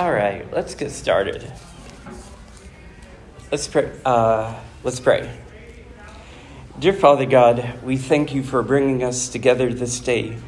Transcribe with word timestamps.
All 0.00 0.10
right, 0.10 0.50
let's 0.50 0.74
get 0.74 0.92
started. 0.92 1.52
Let's 3.52 3.68
pray. 3.68 3.92
Uh, 4.02 4.58
let's 4.82 4.98
pray. 4.98 5.30
Dear 6.78 6.94
Father 6.94 7.26
God, 7.26 7.78
we 7.84 7.98
thank 7.98 8.34
you 8.34 8.42
for 8.42 8.62
bringing 8.62 9.04
us 9.04 9.28
together 9.28 9.70
this 9.70 10.00
day. 10.00 10.38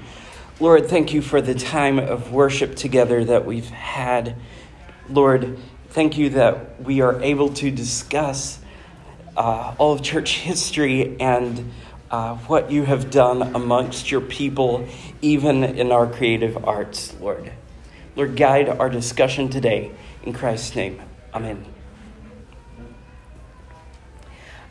Lord, 0.58 0.88
thank 0.88 1.12
you 1.12 1.20
for 1.20 1.42
the 1.42 1.54
time 1.54 1.98
of 1.98 2.32
worship 2.32 2.76
together 2.76 3.26
that 3.26 3.44
we've 3.44 3.68
had. 3.68 4.36
Lord, 5.10 5.58
thank 5.90 6.16
you 6.16 6.30
that 6.30 6.82
we 6.82 7.02
are 7.02 7.20
able 7.20 7.50
to 7.52 7.70
discuss 7.70 8.58
uh, 9.36 9.74
all 9.76 9.92
of 9.92 10.00
church 10.00 10.38
history 10.38 11.20
and 11.20 11.72
uh, 12.10 12.36
what 12.36 12.70
you 12.70 12.86
have 12.86 13.10
done 13.10 13.54
amongst 13.54 14.10
your 14.10 14.22
people, 14.22 14.88
even 15.20 15.62
in 15.62 15.92
our 15.92 16.06
creative 16.06 16.64
arts, 16.64 17.14
Lord. 17.20 17.52
Lord, 18.14 18.36
guide 18.36 18.68
our 18.68 18.90
discussion 18.90 19.48
today. 19.48 19.90
In 20.24 20.32
Christ's 20.32 20.76
name, 20.76 21.00
Amen. 21.34 21.64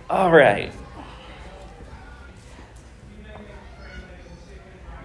All 0.09 0.29
right. 0.31 0.71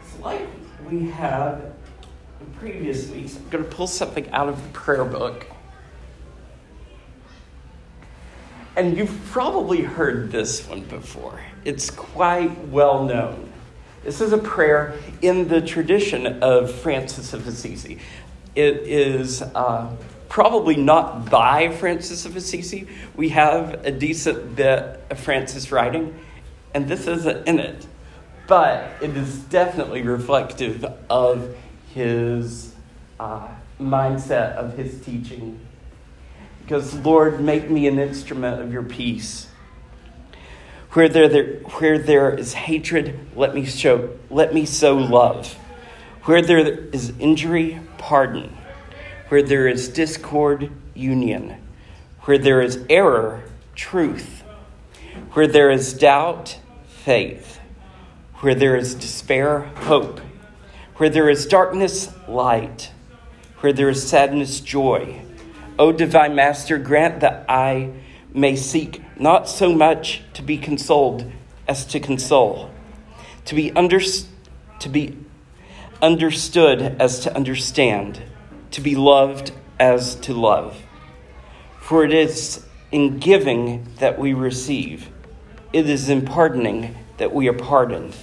It's 0.01 0.19
like 0.21 0.47
we 0.91 1.09
have 1.11 1.73
in 2.41 2.47
previous 2.59 3.09
weeks. 3.09 3.37
I'm 3.37 3.49
going 3.49 3.65
to 3.65 3.71
pull 3.71 3.87
something 3.87 4.29
out 4.31 4.49
of 4.49 4.63
the 4.63 4.69
prayer 4.71 5.05
book. 5.05 5.47
And 8.77 8.99
you've 8.99 9.19
probably 9.31 9.81
heard 9.81 10.31
this 10.31 10.69
one 10.69 10.83
before. 10.83 11.41
It's 11.65 11.89
quite 11.89 12.69
well 12.69 13.05
known. 13.05 13.51
This 14.05 14.21
is 14.21 14.33
a 14.33 14.39
prayer 14.39 14.95
in 15.23 15.49
the 15.49 15.61
tradition 15.61 16.43
of 16.43 16.71
Francis 16.71 17.33
of 17.33 17.49
Assisi. 17.49 17.99
It 18.57 18.89
is 18.89 19.43
uh, 19.43 19.95
probably 20.31 20.77
not 20.77 21.31
by 21.31 21.71
Francis 21.71 22.25
of 22.25 22.37
Assisi. 22.37 22.89
We 23.15 23.29
have 23.29 23.85
a 23.85 23.91
decent 23.91 24.57
bit 24.57 24.99
of 25.11 25.21
Francis 25.21 25.71
writing, 25.71 26.19
and 26.73 26.89
this 26.89 27.07
isn't 27.07 27.47
in 27.47 27.61
it. 27.61 27.87
But 28.47 28.91
it 29.03 29.15
is 29.15 29.41
definitely 29.41 30.03
reflective 30.03 30.87
of 31.11 31.55
his 31.93 32.75
uh, 33.21 33.49
mindset, 33.79 34.55
of 34.55 34.79
his 34.79 35.03
teaching. 35.03 35.61
Because, 36.63 36.95
Lord, 36.95 37.41
make 37.41 37.69
me 37.69 37.87
an 37.87 37.99
instrument 37.99 38.63
of 38.63 38.73
your 38.73 38.83
peace. 38.83 39.49
Where 40.93 41.11
there, 41.11 41.29
there, 41.29 41.59
where 41.79 41.99
there 41.99 42.33
is 42.33 42.55
hatred, 42.55 43.19
let 43.37 43.55
me 43.55 43.67
show, 43.67 44.17
let 44.31 44.55
me 44.55 44.65
sow 44.65 44.97
love. 44.97 45.59
Where 46.27 46.43
there 46.43 46.59
is 46.59 47.13
injury, 47.21 47.79
pardon. 47.99 48.57
Where 49.29 49.45
there 49.45 49.69
is 49.69 49.89
discord, 49.89 50.73
union. 50.93 51.57
Where 52.23 52.37
there 52.37 52.61
is 52.61 52.85
error, 52.91 53.45
truth. 53.77 54.43
Where 55.35 55.47
there 55.47 55.71
is 55.71 55.95
doubt, 55.95 56.59
faith. 56.89 57.61
Where 58.41 58.57
there 58.57 58.75
is 58.75 58.97
despair, 58.97 59.61
hope. 59.61 60.19
Where 60.97 61.09
there 61.09 61.31
is 61.31 61.47
darkness, 61.47 62.13
light. 62.27 62.91
Where 63.61 63.73
there 63.73 63.89
is 63.89 64.09
sadness, 64.09 64.59
joy. 64.61 65.23
O 65.79 65.93
divine 65.93 66.35
Master, 66.35 66.77
grant 66.77 67.21
that 67.21 67.45
I 67.49 67.93
may 68.35 68.57
seek 68.57 69.01
not 69.17 69.49
so 69.49 69.73
much 69.73 70.25
to 70.33 70.43
be 70.43 70.59
consoled 70.59 71.31
as 71.69 71.87
to 71.87 72.01
console, 72.01 72.73
to 73.45 73.55
be, 73.55 73.71
under, 73.77 74.01
to 74.01 74.89
be 74.89 75.19
understood 76.03 76.83
as 77.01 77.21
to 77.21 77.35
understand, 77.35 78.23
to 78.73 78.81
be 78.81 78.95
loved 78.95 79.53
as 79.79 80.15
to 80.17 80.35
love. 80.35 80.83
For 81.81 82.05
it 82.05 82.13
is 82.13 82.67
in 82.93 83.19
giving 83.19 83.87
that 83.99 84.19
we 84.19 84.33
receive, 84.33 85.09
it 85.73 85.89
is 85.89 86.09
in 86.09 86.25
pardoning 86.25 86.97
that 87.19 87.33
we 87.33 87.49
are 87.49 87.53
pardoned, 87.53 88.17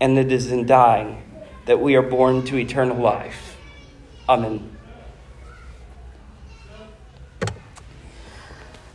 and 0.00 0.18
it 0.18 0.32
is 0.32 0.50
in 0.50 0.66
dying 0.66 1.22
that 1.66 1.80
we 1.80 1.96
are 1.96 2.02
born 2.02 2.44
to 2.44 2.56
eternal 2.56 2.96
life. 2.96 3.56
Amen. 4.28 4.76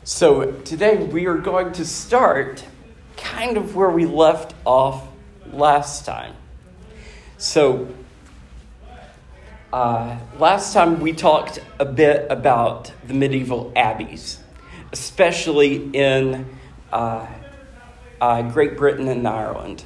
So, 0.04 0.52
today 0.52 0.98
we 0.98 1.26
are 1.28 1.38
going 1.38 1.72
to 1.74 1.86
start 1.86 2.66
kind 3.18 3.56
of 3.56 3.76
where 3.76 3.90
we 3.90 4.06
left 4.06 4.54
off 4.66 5.08
last 5.52 6.06
time. 6.06 6.36
So, 7.38 7.94
uh, 9.74 10.18
last 10.38 10.74
time 10.74 11.00
we 11.00 11.14
talked 11.14 11.60
a 11.80 11.86
bit 11.86 12.28
about 12.30 12.92
the 13.08 13.14
medieval 13.14 13.72
abbeys, 13.76 14.40
especially 14.92 15.90
in 15.96 16.46
uh, 16.92 17.26
uh, 18.20 18.42
Great 18.52 18.76
Britain 18.76 19.08
and 19.08 19.26
Ireland. 19.28 19.84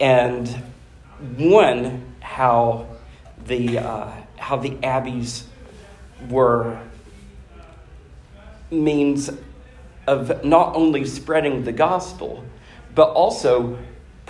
And 0.00 0.48
one, 1.36 2.14
how 2.20 2.88
the, 3.46 3.78
uh, 3.78 4.10
how 4.38 4.56
the 4.56 4.76
abbeys 4.82 5.44
were 6.28 6.80
means 8.72 9.30
of 10.08 10.44
not 10.44 10.74
only 10.74 11.04
spreading 11.04 11.62
the 11.62 11.72
gospel, 11.72 12.44
but 12.94 13.10
also 13.10 13.78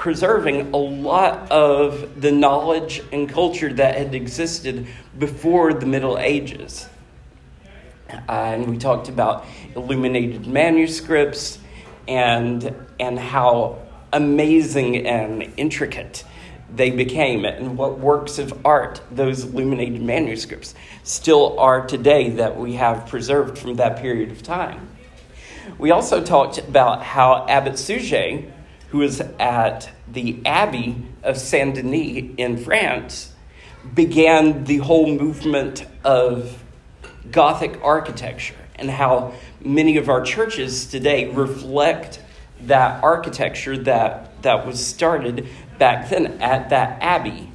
preserving 0.03 0.75
a 0.75 0.77
lot 0.77 1.49
of 1.53 2.21
the 2.21 2.33
knowledge 2.33 3.01
and 3.13 3.29
culture 3.29 3.73
that 3.73 3.97
had 3.97 4.17
existed 4.17 4.85
before 5.17 5.73
the 5.73 5.87
Middle 5.87 6.19
Ages. 6.19 6.89
Uh, 8.11 8.21
and 8.29 8.69
we 8.69 8.79
talked 8.79 9.09
about 9.09 9.45
illuminated 9.77 10.45
manuscripts 10.45 11.61
and, 12.09 12.75
and 12.99 13.17
how 13.17 13.81
amazing 14.13 15.07
and 15.07 15.53
intricate 15.57 16.25
they 16.75 16.91
became 16.91 17.45
and 17.45 17.79
what 17.79 18.01
works 18.01 18.41
of 18.41 18.67
art 18.67 19.01
those 19.13 19.45
illuminated 19.45 20.03
manuscripts 20.03 20.75
still 21.05 21.57
are 21.61 21.87
today 21.87 22.31
that 22.31 22.57
we 22.57 22.73
have 22.73 23.07
preserved 23.07 23.57
from 23.57 23.77
that 23.77 23.99
period 23.99 24.33
of 24.33 24.43
time. 24.43 24.89
We 25.79 25.93
also 25.93 26.25
talked 26.25 26.59
about 26.59 27.05
how 27.05 27.47
Abbot 27.49 27.79
Suger, 27.79 28.53
who 28.93 28.99
was 28.99 29.21
at 29.39 29.89
the 30.07 30.39
Abbey 30.45 30.95
of 31.23 31.39
Saint 31.39 31.77
Denis 31.77 32.31
in 32.37 32.59
France, 32.59 33.33
began 33.95 34.65
the 34.65 34.77
whole 34.79 35.07
movement 35.07 35.87
of 36.05 36.63
Gothic 37.31 37.81
architecture 37.83 38.55
and 38.77 38.91
how 38.91 39.33
many 39.63 39.97
of 39.97 40.11
our 40.11 40.21
churches 40.21 40.85
today 40.85 41.31
reflect 41.31 42.21
that 42.67 43.03
architecture 43.03 43.79
that, 43.79 44.43
that 44.43 44.67
was 44.67 44.85
started 44.85 45.49
back 45.79 46.11
then 46.11 46.43
at 46.43 46.69
that 46.69 47.03
abbey. 47.03 47.51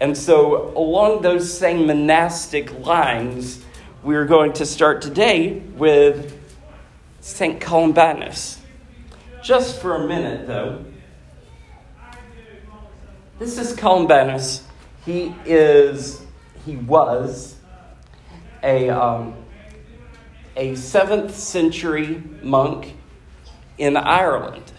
And 0.00 0.18
so, 0.18 0.76
along 0.76 1.22
those 1.22 1.50
same 1.50 1.86
monastic 1.86 2.78
lines, 2.80 3.64
we're 4.02 4.26
going 4.26 4.52
to 4.54 4.66
start 4.66 5.00
today 5.00 5.60
with 5.76 6.38
St. 7.20 7.58
Columbanus. 7.58 8.58
Just 9.42 9.80
for 9.80 9.96
a 9.96 10.06
minute, 10.06 10.46
though. 10.46 10.84
This 13.40 13.58
is 13.58 13.74
Colin 13.74 14.06
Columbanus. 14.06 14.62
He 15.04 15.34
is, 15.44 16.22
he 16.64 16.76
was 16.76 17.56
a, 18.62 18.88
um, 18.90 19.34
a 20.54 20.76
seventh 20.76 21.36
century 21.36 22.22
monk 22.40 22.94
in 23.78 23.96
Ireland. 23.96 24.70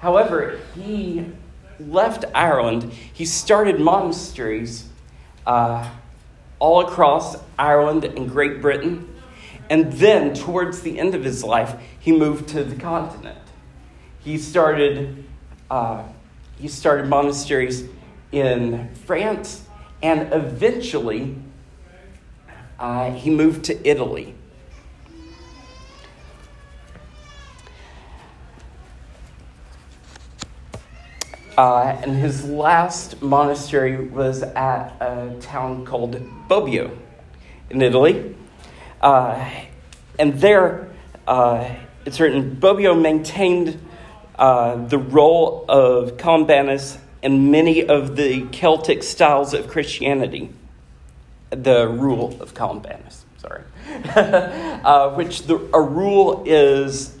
However, 0.00 0.60
he 0.74 1.32
left 1.80 2.26
Ireland, 2.34 2.92
he 2.92 3.24
started 3.24 3.80
monasteries 3.80 4.88
uh, 5.46 5.88
all 6.58 6.86
across 6.86 7.36
Ireland 7.58 8.04
and 8.04 8.28
Great 8.28 8.60
Britain. 8.60 9.08
And 9.70 9.90
then, 9.94 10.34
towards 10.34 10.82
the 10.82 10.98
end 10.98 11.14
of 11.14 11.24
his 11.24 11.42
life, 11.42 11.76
he 11.98 12.12
moved 12.12 12.48
to 12.50 12.62
the 12.62 12.76
continent. 12.76 13.38
He 14.26 14.38
started, 14.38 15.22
uh, 15.70 16.02
he 16.58 16.66
started 16.66 17.06
monasteries 17.06 17.84
in 18.32 18.92
France, 19.04 19.62
and 20.02 20.32
eventually, 20.32 21.36
uh, 22.76 23.12
he 23.12 23.30
moved 23.30 23.66
to 23.66 23.88
Italy. 23.88 24.34
Uh, 31.56 31.96
and 32.02 32.16
his 32.16 32.44
last 32.46 33.22
monastery 33.22 34.08
was 34.08 34.42
at 34.42 34.88
a 35.00 35.36
town 35.40 35.86
called 35.86 36.20
Bobbio 36.48 36.98
in 37.70 37.80
Italy. 37.80 38.34
Uh, 39.00 39.48
and 40.18 40.34
there, 40.40 40.88
uh, 41.28 41.72
it's 42.04 42.18
written 42.18 42.56
Bobbio 42.56 43.00
maintained 43.00 43.80
uh, 44.38 44.76
the 44.86 44.98
role 44.98 45.64
of 45.68 46.16
Columbanus 46.16 46.98
in 47.22 47.50
many 47.50 47.86
of 47.86 48.16
the 48.16 48.46
Celtic 48.52 49.02
styles 49.02 49.54
of 49.54 49.68
Christianity. 49.68 50.50
the 51.50 51.86
rule 51.88 52.36
of 52.40 52.54
Columbanus. 52.54 53.22
Sorry, 53.38 53.62
uh, 54.14 55.10
which 55.14 55.42
the, 55.42 55.56
a 55.72 55.80
rule 55.80 56.42
is 56.44 57.16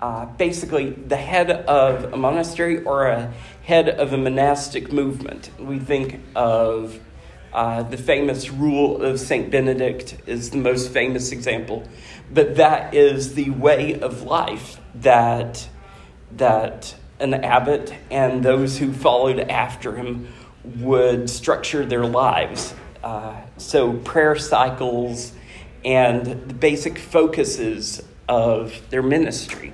uh, 0.00 0.26
basically 0.26 0.90
the 0.90 1.16
head 1.16 1.50
of 1.50 2.12
a 2.12 2.16
monastery 2.16 2.82
or 2.82 3.06
a 3.06 3.32
head 3.62 3.88
of 3.88 4.12
a 4.12 4.16
monastic 4.16 4.92
movement. 4.92 5.50
We 5.58 5.78
think 5.78 6.20
of 6.34 6.98
uh, 7.52 7.82
the 7.82 7.96
famous 7.96 8.50
rule 8.50 9.02
of 9.02 9.20
Saint 9.20 9.50
Benedict 9.50 10.16
is 10.26 10.50
the 10.50 10.58
most 10.58 10.90
famous 10.90 11.32
example, 11.32 11.84
but 12.32 12.56
that 12.56 12.94
is 12.94 13.34
the 13.34 13.50
way 13.50 14.00
of 14.00 14.22
life 14.22 14.80
that 14.96 15.68
that 16.32 16.94
an 17.18 17.34
abbot 17.34 17.94
and 18.10 18.42
those 18.42 18.78
who 18.78 18.92
followed 18.92 19.38
after 19.38 19.96
him 19.96 20.28
would 20.64 21.28
structure 21.28 21.84
their 21.84 22.06
lives. 22.06 22.74
Uh, 23.02 23.34
so, 23.56 23.94
prayer 23.94 24.36
cycles 24.36 25.32
and 25.84 26.26
the 26.26 26.54
basic 26.54 26.98
focuses 26.98 28.02
of 28.28 28.80
their 28.90 29.02
ministry. 29.02 29.72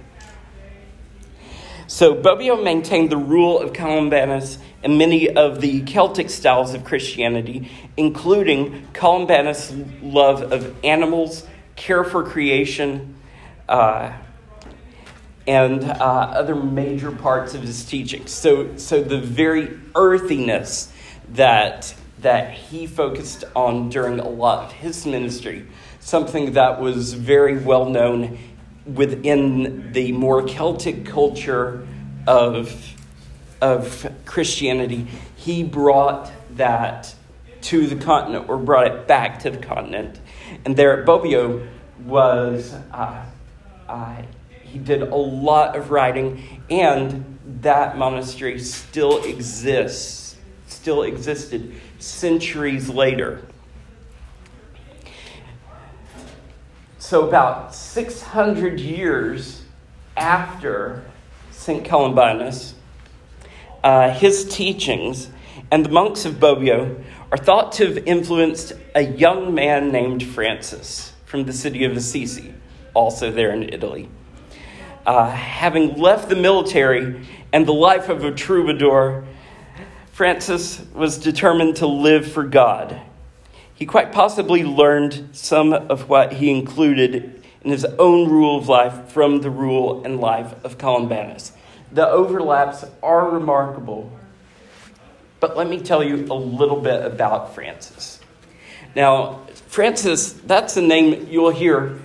So, 1.88 2.14
Bobbio 2.14 2.62
maintained 2.62 3.11
the 3.11 3.17
rule 3.17 3.58
of 3.58 3.73
Columbanus 3.73 4.58
and 4.82 4.99
many 4.99 5.29
of 5.29 5.61
the 5.61 5.82
Celtic 5.82 6.31
styles 6.31 6.75
of 6.75 6.85
Christianity, 6.85 7.70
including 7.97 8.87
Columbanus' 8.93 9.73
love 10.03 10.53
of 10.53 10.75
animals, 10.85 11.47
care 11.75 12.05
for 12.05 12.23
creation, 12.23 13.17
uh, 13.69 14.12
and 15.46 15.84
uh, 15.84 15.94
other 15.94 16.54
major 16.54 17.12
parts 17.12 17.54
of 17.54 17.62
his 17.62 17.84
teaching. 17.84 18.26
So, 18.26 18.76
so 18.76 19.02
the 19.02 19.20
very 19.20 19.78
earthiness 19.94 20.93
that 21.31 21.94
that 22.20 22.50
he 22.50 22.87
focused 22.87 23.44
on 23.54 23.88
during 23.90 24.19
a 24.19 24.28
lot 24.28 24.64
of 24.64 24.72
his 24.72 25.04
ministry, 25.06 25.66
something 26.00 26.52
that 26.52 26.81
was 26.81 27.12
very 27.12 27.58
well 27.58 27.84
known 27.84 28.38
within 28.87 29.93
the 29.93 30.12
more 30.12 30.43
Celtic 30.43 31.04
culture 31.04 31.87
of 32.26 32.94
of 33.60 34.10
Christianity. 34.25 35.06
He 35.37 35.62
brought 35.62 36.31
that 36.56 37.14
to 37.62 37.87
the 37.87 37.96
continent, 37.96 38.48
or 38.48 38.58
brought 38.58 38.87
it 38.87 39.06
back 39.06 39.40
to 39.40 39.50
the 39.50 39.58
continent, 39.58 40.20
and 40.64 40.76
there 40.76 41.00
at 41.00 41.06
Bobbio 41.06 41.66
was. 42.04 42.75
Uh, 42.93 43.25
uh, 43.88 44.22
he 44.67 44.79
did 44.79 45.03
a 45.03 45.15
lot 45.15 45.77
of 45.77 45.91
writing, 45.91 46.63
and 46.69 47.39
that 47.63 47.97
monastery 47.97 48.59
still 48.59 49.23
exists, 49.25 50.37
still 50.67 51.03
existed 51.03 51.75
centuries 51.99 52.89
later. 52.89 53.43
So, 56.99 57.29
about 57.29 57.75
600 57.75 58.81
years 58.81 59.63
after 60.17 61.05
St. 61.53 61.85
Columbanus, 61.85 62.75
uh, 63.85 64.11
his 64.11 64.49
teachings 64.49 65.31
and 65.71 65.85
the 65.85 65.91
monks 65.91 66.25
of 66.25 66.35
Bobbio 66.35 67.03
are 67.31 67.39
thought 67.39 67.73
to 67.73 67.87
have 67.87 67.99
influenced 67.99 68.73
a 68.95 69.03
young 69.03 69.55
man 69.55 69.93
named 69.93 70.25
Francis 70.25 71.13
from 71.25 71.45
the 71.45 71.53
city 71.53 71.85
of 71.85 71.97
Assisi, 71.97 72.55
also 72.93 73.31
there 73.31 73.51
in 73.51 73.63
Italy 73.63 74.09
uh, 75.06 75.31
having 75.31 75.97
left 75.99 76.29
the 76.29 76.37
military 76.37 77.25
and 77.53 77.67
the 77.67 77.73
life 77.73 78.08
of 78.08 78.25
a 78.25 78.32
troubadour, 78.32 79.25
Francis 80.12 80.85
was 80.94 81.19
determined 81.19 81.76
to 81.76 81.87
live 81.87 82.31
for 82.31 82.43
God. 82.43 83.00
He 83.75 83.87
quite 83.87 84.11
possibly 84.11 84.64
learned 84.64 85.29
some 85.32 85.73
of 85.73 86.08
what 86.08 86.32
he 86.32 86.50
included 86.50 87.44
in 87.62 87.70
his 87.70 87.85
own 87.85 88.29
rule 88.29 88.58
of 88.58 88.69
life 88.69 89.11
from 89.11 89.43
the 89.43 89.50
rule 89.50 90.05
and 90.05 90.20
life 90.20 90.55
of 90.64 90.79
Columbanus. 90.79 91.53
The 91.93 92.08
overlaps 92.08 92.85
are 93.03 93.31
remarkable, 93.31 94.11
but 95.38 95.56
let 95.56 95.69
me 95.69 95.81
tell 95.81 96.03
you 96.03 96.26
a 96.31 96.35
little 96.35 96.81
bit 96.81 97.05
about 97.05 97.55
Francis. 97.55 98.20
Now, 98.94 99.43
Francis, 99.67 100.32
that's 100.32 100.76
a 100.76 100.82
name 100.82 101.29
you'll 101.31 101.50
hear 101.50 102.00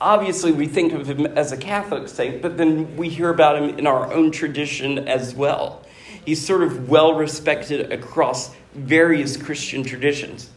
obviously 0.00 0.52
we 0.52 0.66
think 0.66 0.92
of 0.92 1.08
him 1.08 1.26
as 1.26 1.52
a 1.52 1.56
Catholic 1.56 2.08
saint, 2.08 2.42
but 2.42 2.56
then 2.56 2.96
we 2.96 3.08
hear 3.08 3.30
about 3.30 3.56
him 3.56 3.78
in 3.78 3.86
our 3.86 4.12
own 4.12 4.30
tradition 4.30 5.08
as 5.08 5.34
well. 5.34 5.82
He's 6.24 6.44
sort 6.44 6.62
of 6.62 6.88
well 6.88 7.14
respected 7.14 7.92
across 7.92 8.54
various 8.74 9.36
Christian 9.36 9.82
traditions. 9.82 10.50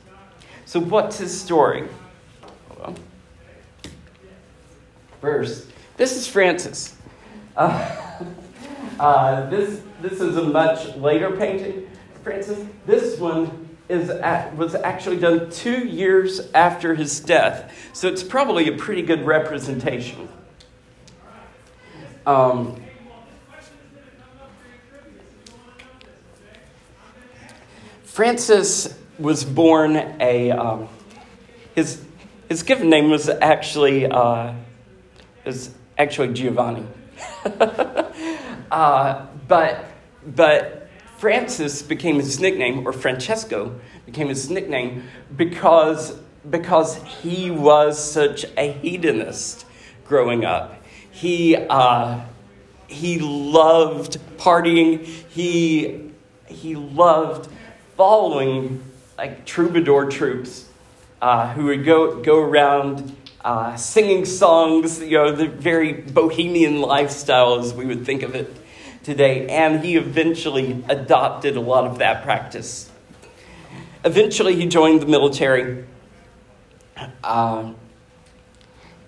So, 0.65 0.79
what's 0.79 1.17
his 1.17 1.39
story? 1.39 1.87
First, 5.21 5.67
this 5.97 6.15
is 6.15 6.27
Francis. 6.27 6.95
Uh, 7.55 8.25
uh, 8.99 9.49
this, 9.49 9.81
this 10.01 10.19
is 10.19 10.35
a 10.35 10.43
much 10.43 10.95
later 10.95 11.31
painting. 11.37 11.87
Francis, 12.23 12.65
this 12.85 13.19
one 13.19 13.69
is 13.91 14.09
at, 14.09 14.55
was 14.55 14.73
actually 14.73 15.17
done 15.17 15.49
two 15.49 15.85
years 15.85 16.49
after 16.53 16.95
his 16.95 17.19
death, 17.19 17.91
so 17.93 18.07
it's 18.07 18.23
probably 18.23 18.69
a 18.69 18.77
pretty 18.77 19.01
good 19.01 19.25
representation. 19.25 20.29
Um, 22.25 22.81
Francis 28.03 28.97
was 29.19 29.43
born 29.43 29.95
a 30.19 30.51
um, 30.51 30.87
his 31.75 32.03
his 32.47 32.63
given 32.63 32.89
name 32.89 33.09
was 33.09 33.27
actually 33.27 34.05
uh, 34.05 34.53
is 35.45 35.75
actually 35.97 36.33
Giovanni, 36.33 36.85
uh, 38.71 39.25
but 39.47 39.85
but 40.25 40.80
Francis 41.21 41.83
became 41.83 42.15
his 42.15 42.39
nickname, 42.39 42.87
or 42.87 42.91
Francesco 42.91 43.79
became 44.07 44.27
his 44.27 44.49
nickname, 44.49 45.03
because, 45.37 46.19
because 46.49 46.95
he 46.95 47.51
was 47.51 48.03
such 48.03 48.43
a 48.57 48.71
hedonist 48.71 49.67
growing 50.03 50.45
up. 50.45 50.83
He, 51.11 51.55
uh, 51.55 52.21
he 52.87 53.19
loved 53.19 54.17
partying, 54.37 55.05
he, 55.05 56.09
he 56.47 56.75
loved 56.75 57.51
following 57.95 58.83
like 59.15 59.45
troubadour 59.45 60.09
troops 60.09 60.69
uh, 61.21 61.53
who 61.53 61.65
would 61.65 61.85
go, 61.85 62.19
go 62.23 62.39
around 62.39 63.15
uh, 63.45 63.75
singing 63.75 64.25
songs, 64.25 64.99
you 64.99 65.19
know, 65.19 65.31
the 65.31 65.47
very 65.47 65.93
bohemian 65.93 66.81
lifestyle 66.81 67.59
as 67.59 67.75
we 67.75 67.85
would 67.85 68.07
think 68.07 68.23
of 68.23 68.33
it 68.33 68.51
today, 69.03 69.47
and 69.47 69.83
he 69.83 69.95
eventually 69.95 70.83
adopted 70.89 71.55
a 71.55 71.61
lot 71.61 71.85
of 71.85 71.99
that 71.99 72.23
practice. 72.23 72.89
Eventually, 74.03 74.55
he 74.55 74.67
joined 74.67 75.01
the 75.01 75.05
military, 75.05 75.85
uh, 77.23 77.73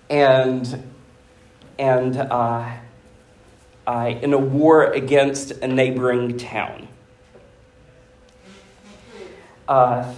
and 0.08 0.84
and 1.78 2.16
uh, 2.16 2.70
uh, 3.86 4.14
in 4.22 4.32
a 4.32 4.38
war 4.38 4.84
against 4.84 5.50
a 5.50 5.66
neighboring 5.66 6.38
town. 6.38 6.88
Uh, 9.66 10.14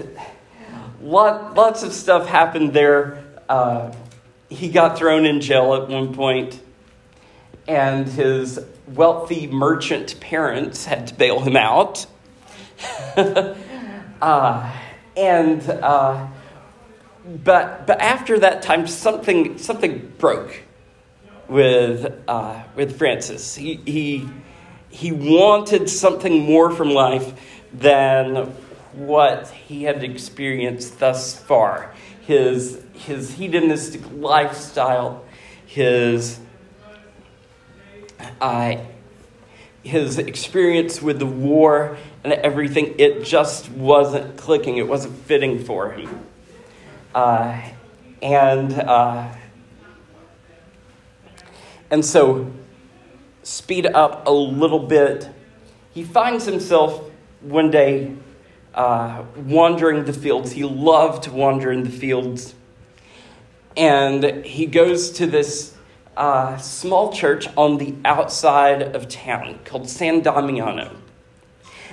lot, 1.01 1.55
lots 1.55 1.83
of 1.83 1.93
stuff 1.93 2.27
happened 2.27 2.73
there. 2.73 3.25
Uh, 3.49 3.93
he 4.49 4.69
got 4.69 4.99
thrown 4.99 5.27
in 5.27 5.41
jail 5.41 5.75
at 5.75 5.89
one 5.89 6.15
point, 6.15 6.61
and 7.69 8.07
his 8.07 8.61
wealthy 8.87 9.47
merchant 9.47 10.19
parents 10.21 10.85
had 10.85 11.07
to 11.09 11.15
bail 11.15 11.41
him 11.41 11.57
out. 11.57 12.07
uh, 14.23 14.73
and 15.17 15.69
uh, 15.69 16.27
but 17.45 17.87
but 17.87 18.01
after 18.01 18.39
that 18.39 18.63
time, 18.63 18.87
something 18.87 19.59
something 19.59 20.13
broke 20.19 20.63
with 21.49 22.13
uh, 22.29 22.63
with 22.75 22.99
Francis. 22.99 23.55
He 23.55 23.81
he 23.85 24.29
he 24.89 25.13
wanted 25.13 25.89
something 25.89 26.43
more 26.45 26.71
from 26.71 26.91
life 26.91 27.33
than 27.73 28.53
what 28.93 29.49
he 29.49 29.83
had 29.85 30.03
experienced 30.05 30.99
thus 30.99 31.39
far. 31.39 31.95
His 32.23 32.83
his 32.93 33.33
hedonistic 33.33 34.03
lifestyle, 34.13 35.25
his 35.67 36.39
uh, 38.41 38.77
his 39.83 40.19
experience 40.19 41.01
with 41.01 41.19
the 41.19 41.27
war 41.27 41.97
and 42.25 42.33
everything, 42.33 42.95
it 42.99 43.25
just 43.25 43.71
wasn't 43.71 44.37
clicking. 44.37 44.79
It 44.79 44.89
wasn't 44.89 45.17
fitting 45.25 45.65
for 45.65 45.93
him. 45.93 46.27
Uh, 47.15 47.61
and, 48.21 48.73
uh, 48.73 49.33
and 51.91 52.05
so, 52.05 52.53
speed 53.43 53.87
up 53.87 54.27
a 54.27 54.33
little 54.33 54.81
bit. 54.81 55.31
He 55.95 56.03
finds 56.03 56.45
himself 56.45 57.05
one 57.41 57.71
day 57.71 58.13
uh, 58.75 59.25
wandering 59.37 60.05
the 60.05 60.13
fields. 60.13 60.53
He 60.53 60.65
loved 60.65 61.23
to 61.25 61.33
wander 61.33 61.71
in 61.71 61.85
the 61.85 61.91
fields. 61.91 62.55
And 63.77 64.45
he 64.45 64.67
goes 64.67 65.11
to 65.13 65.27
this 65.27 65.76
uh, 66.17 66.57
small 66.59 67.13
church 67.13 67.47
on 67.57 67.79
the 67.79 67.95
outside 68.05 68.83
of 68.83 69.09
town 69.09 69.61
called 69.65 69.89
San 69.89 70.23
Damiano. 70.23 70.97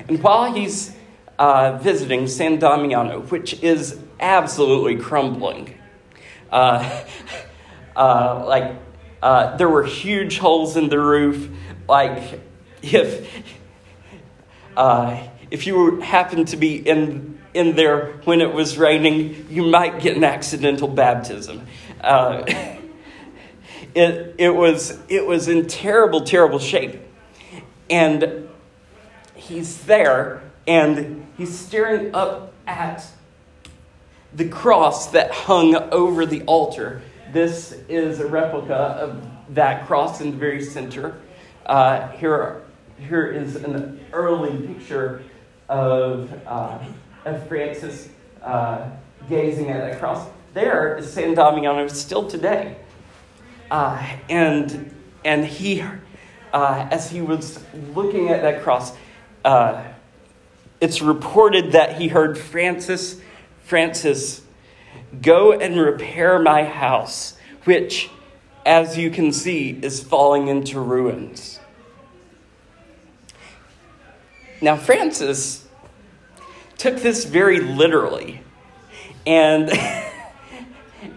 And 0.07 0.23
while 0.23 0.53
he's 0.53 0.95
uh, 1.37 1.77
visiting 1.81 2.27
San 2.27 2.57
Damiano, 2.57 3.21
which 3.21 3.61
is 3.61 3.99
absolutely 4.19 4.95
crumbling, 4.97 5.77
uh, 6.51 7.03
uh 7.95 8.45
like 8.47 8.75
uh, 9.21 9.55
there 9.57 9.69
were 9.69 9.83
huge 9.83 10.37
holes 10.37 10.77
in 10.77 10.89
the 10.89 10.99
roof. 10.99 11.49
Like 11.87 12.41
if 12.81 13.43
uh, 14.77 15.21
if 15.51 15.67
you 15.67 15.99
happened 16.01 16.47
to 16.49 16.57
be 16.57 16.75
in 16.75 17.39
in 17.53 17.75
there 17.75 18.13
when 18.23 18.41
it 18.41 18.53
was 18.53 18.77
raining, 18.77 19.47
you 19.49 19.63
might 19.63 20.01
get 20.01 20.17
an 20.17 20.23
accidental 20.23 20.87
baptism. 20.87 21.67
It, 23.95 24.35
it, 24.37 24.49
was, 24.49 24.99
it 25.09 25.25
was 25.25 25.47
in 25.47 25.67
terrible, 25.67 26.21
terrible 26.21 26.59
shape. 26.59 26.99
And 27.89 28.49
he's 29.35 29.83
there 29.85 30.41
and 30.67 31.27
he's 31.37 31.57
staring 31.57 32.15
up 32.15 32.53
at 32.65 33.05
the 34.33 34.47
cross 34.47 35.11
that 35.11 35.31
hung 35.31 35.75
over 35.75 36.25
the 36.25 36.41
altar. 36.43 37.01
This 37.31 37.73
is 37.89 38.19
a 38.19 38.27
replica 38.27 38.73
of 38.73 39.27
that 39.49 39.85
cross 39.85 40.21
in 40.21 40.31
the 40.31 40.37
very 40.37 40.63
center. 40.63 41.15
Uh, 41.65 42.07
here, 42.09 42.63
here 42.97 43.27
is 43.27 43.55
an 43.57 43.99
early 44.11 44.67
picture 44.67 45.23
of, 45.69 46.31
uh, 46.45 46.79
of 47.25 47.47
Francis 47.47 48.09
uh, 48.41 48.89
gazing 49.29 49.69
at 49.69 49.79
that 49.79 49.99
cross. 49.99 50.27
There 50.53 50.97
is 50.97 51.11
San 51.11 51.33
Damiano 51.33 51.87
still 51.87 52.27
today. 52.27 52.77
Uh, 53.73 54.05
and, 54.29 54.93
and 55.25 55.43
he, 55.43 55.81
uh, 56.53 56.87
as 56.91 57.09
he 57.09 57.21
was 57.21 57.59
looking 57.95 58.29
at 58.29 58.43
that 58.43 58.61
cross, 58.61 58.95
uh, 59.43 59.83
it's 60.79 61.01
reported 61.01 61.71
that 61.71 61.99
he 61.99 62.07
heard 62.07 62.37
Francis, 62.37 63.19
Francis, 63.63 64.41
go 65.23 65.53
and 65.53 65.75
repair 65.75 66.37
my 66.37 66.63
house, 66.65 67.35
which, 67.63 68.11
as 68.63 68.95
you 68.95 69.09
can 69.09 69.33
see, 69.33 69.71
is 69.81 70.03
falling 70.03 70.49
into 70.49 70.79
ruins. 70.79 71.59
Now, 74.61 74.77
Francis 74.77 75.67
took 76.77 76.97
this 76.97 77.25
very 77.25 77.59
literally. 77.59 78.41
And, 79.25 79.71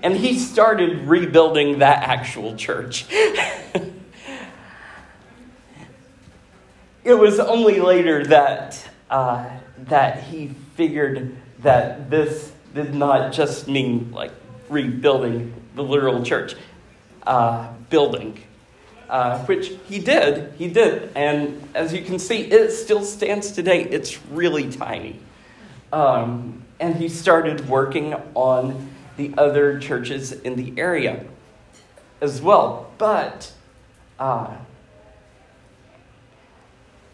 and 0.02 0.16
he 0.16 0.38
started 0.38 1.06
rebuilding 1.06 1.80
that 1.80 2.02
actual 2.02 2.56
church. 2.56 3.06
it 7.04 7.14
was 7.14 7.38
only 7.38 7.80
later 7.80 8.24
that, 8.24 8.88
uh, 9.10 9.48
that 9.78 10.22
he 10.24 10.48
figured 10.74 11.36
that 11.60 12.10
this 12.10 12.52
did 12.74 12.94
not 12.94 13.32
just 13.32 13.68
mean 13.68 14.12
like 14.12 14.32
rebuilding 14.68 15.54
the 15.74 15.82
literal 15.82 16.22
church 16.22 16.54
uh, 17.26 17.72
building 17.90 18.38
uh, 19.08 19.44
which 19.44 19.72
he 19.88 19.98
did. 19.98 20.52
He 20.58 20.68
did. 20.68 21.10
And 21.14 21.68
as 21.74 21.92
you 21.92 22.02
can 22.02 22.18
see, 22.18 22.40
it 22.40 22.72
still 22.72 23.04
stands 23.04 23.52
today. 23.52 23.84
It's 23.84 24.22
really 24.26 24.70
tiny. 24.70 25.18
Um, 25.92 26.64
and 26.80 26.96
he 26.96 27.08
started 27.08 27.68
working 27.68 28.14
on 28.34 28.90
the 29.16 29.32
other 29.36 29.78
churches 29.78 30.32
in 30.32 30.56
the 30.56 30.78
area 30.78 31.24
as 32.20 32.40
well. 32.40 32.90
But 32.98 33.52
uh, 34.18 34.56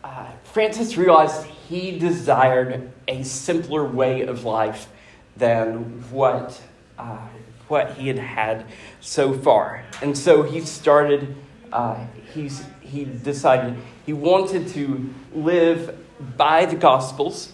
uh, 0.02 0.26
Francis 0.44 0.96
realized 0.96 1.46
he 1.46 1.98
desired 1.98 2.92
a 3.08 3.22
simpler 3.22 3.84
way 3.84 4.22
of 4.22 4.44
life 4.44 4.88
than 5.36 6.02
what, 6.10 6.60
uh, 6.98 7.26
what 7.68 7.92
he 7.94 8.08
had 8.08 8.18
had 8.18 8.66
so 9.00 9.32
far. 9.32 9.84
And 10.00 10.16
so 10.16 10.42
he 10.42 10.60
started 10.60 11.36
uh, 11.72 12.04
he's, 12.34 12.62
he 12.80 13.04
decided 13.04 13.76
he 14.04 14.12
wanted 14.12 14.68
to 14.68 15.12
live 15.34 15.98
by 16.36 16.66
the 16.66 16.76
Gospels, 16.76 17.52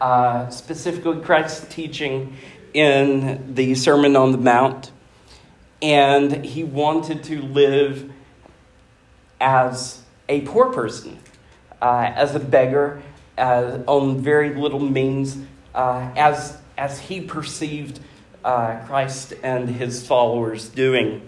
uh, 0.00 0.48
specifically 0.48 1.20
Christ's 1.20 1.72
teaching 1.72 2.36
in 2.74 3.54
the 3.54 3.74
Sermon 3.74 4.16
on 4.16 4.32
the 4.32 4.38
Mount, 4.38 4.90
and 5.82 6.44
he 6.44 6.64
wanted 6.64 7.24
to 7.24 7.42
live 7.42 8.12
as 9.40 10.02
a 10.28 10.42
poor 10.42 10.72
person, 10.72 11.18
uh, 11.80 12.12
as 12.14 12.34
a 12.34 12.40
beggar, 12.40 13.02
as, 13.36 13.82
on 13.86 14.20
very 14.20 14.54
little 14.54 14.80
means, 14.80 15.38
uh, 15.74 16.10
as, 16.16 16.58
as 16.76 17.00
he 17.00 17.20
perceived 17.20 18.00
uh, 18.44 18.84
Christ 18.86 19.34
and 19.42 19.68
his 19.68 20.06
followers 20.06 20.68
doing. 20.68 21.22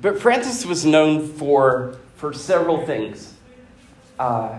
But 0.00 0.20
Francis 0.20 0.64
was 0.64 0.84
known 0.84 1.28
for, 1.28 1.98
for 2.16 2.32
several 2.32 2.86
things. 2.86 3.34
Uh, 4.18 4.58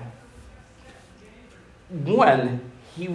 one, 1.89 2.61
he, 2.95 3.07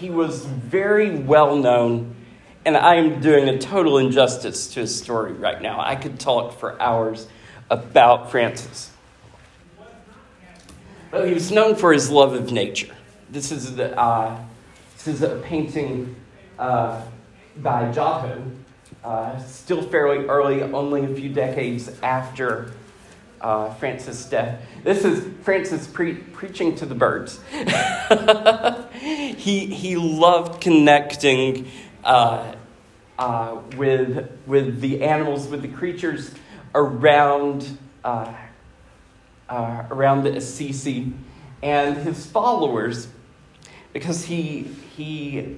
he 0.00 0.08
was 0.08 0.46
very 0.46 1.14
well 1.14 1.54
known, 1.56 2.14
and 2.64 2.74
I 2.74 2.94
am 2.94 3.20
doing 3.20 3.50
a 3.50 3.58
total 3.58 3.98
injustice 3.98 4.72
to 4.72 4.80
his 4.80 4.98
story 4.98 5.34
right 5.34 5.60
now. 5.60 5.78
I 5.78 5.94
could 5.94 6.18
talk 6.18 6.58
for 6.58 6.80
hours 6.80 7.28
about 7.68 8.30
Francis. 8.30 8.90
But 11.10 11.28
he 11.28 11.34
was 11.34 11.50
known 11.50 11.74
for 11.74 11.92
his 11.92 12.08
love 12.08 12.32
of 12.32 12.50
nature. 12.50 12.94
This 13.28 13.52
is, 13.52 13.76
the, 13.76 13.98
uh, 13.98 14.40
this 14.94 15.06
is 15.06 15.22
a 15.22 15.36
painting 15.40 16.16
uh, 16.58 17.02
by 17.58 17.92
Giotto 17.92 18.42
uh, 19.04 19.38
still 19.40 19.82
fairly 19.82 20.24
early, 20.26 20.62
only 20.62 21.04
a 21.04 21.14
few 21.14 21.28
decades 21.28 21.90
after 22.02 22.72
uh, 23.42 23.74
Francis' 23.74 24.24
death. 24.24 24.62
This 24.82 25.04
is 25.04 25.28
Francis 25.42 25.86
pre- 25.86 26.14
preaching 26.14 26.74
to 26.76 26.86
the 26.86 26.94
birds. 26.94 27.40
he, 29.34 29.66
he 29.66 29.96
loved 29.96 30.60
connecting 30.60 31.68
uh, 32.04 32.54
uh, 33.18 33.60
with, 33.76 34.30
with 34.46 34.80
the 34.80 35.02
animals, 35.02 35.48
with 35.48 35.62
the 35.62 35.68
creatures 35.68 36.34
around, 36.74 37.78
uh, 38.04 38.32
uh, 39.48 39.84
around 39.90 40.24
the 40.24 40.36
Assisi 40.36 41.12
and 41.62 41.96
his 41.98 42.26
followers 42.26 43.08
because 43.92 44.24
he, 44.24 44.62
he 44.96 45.56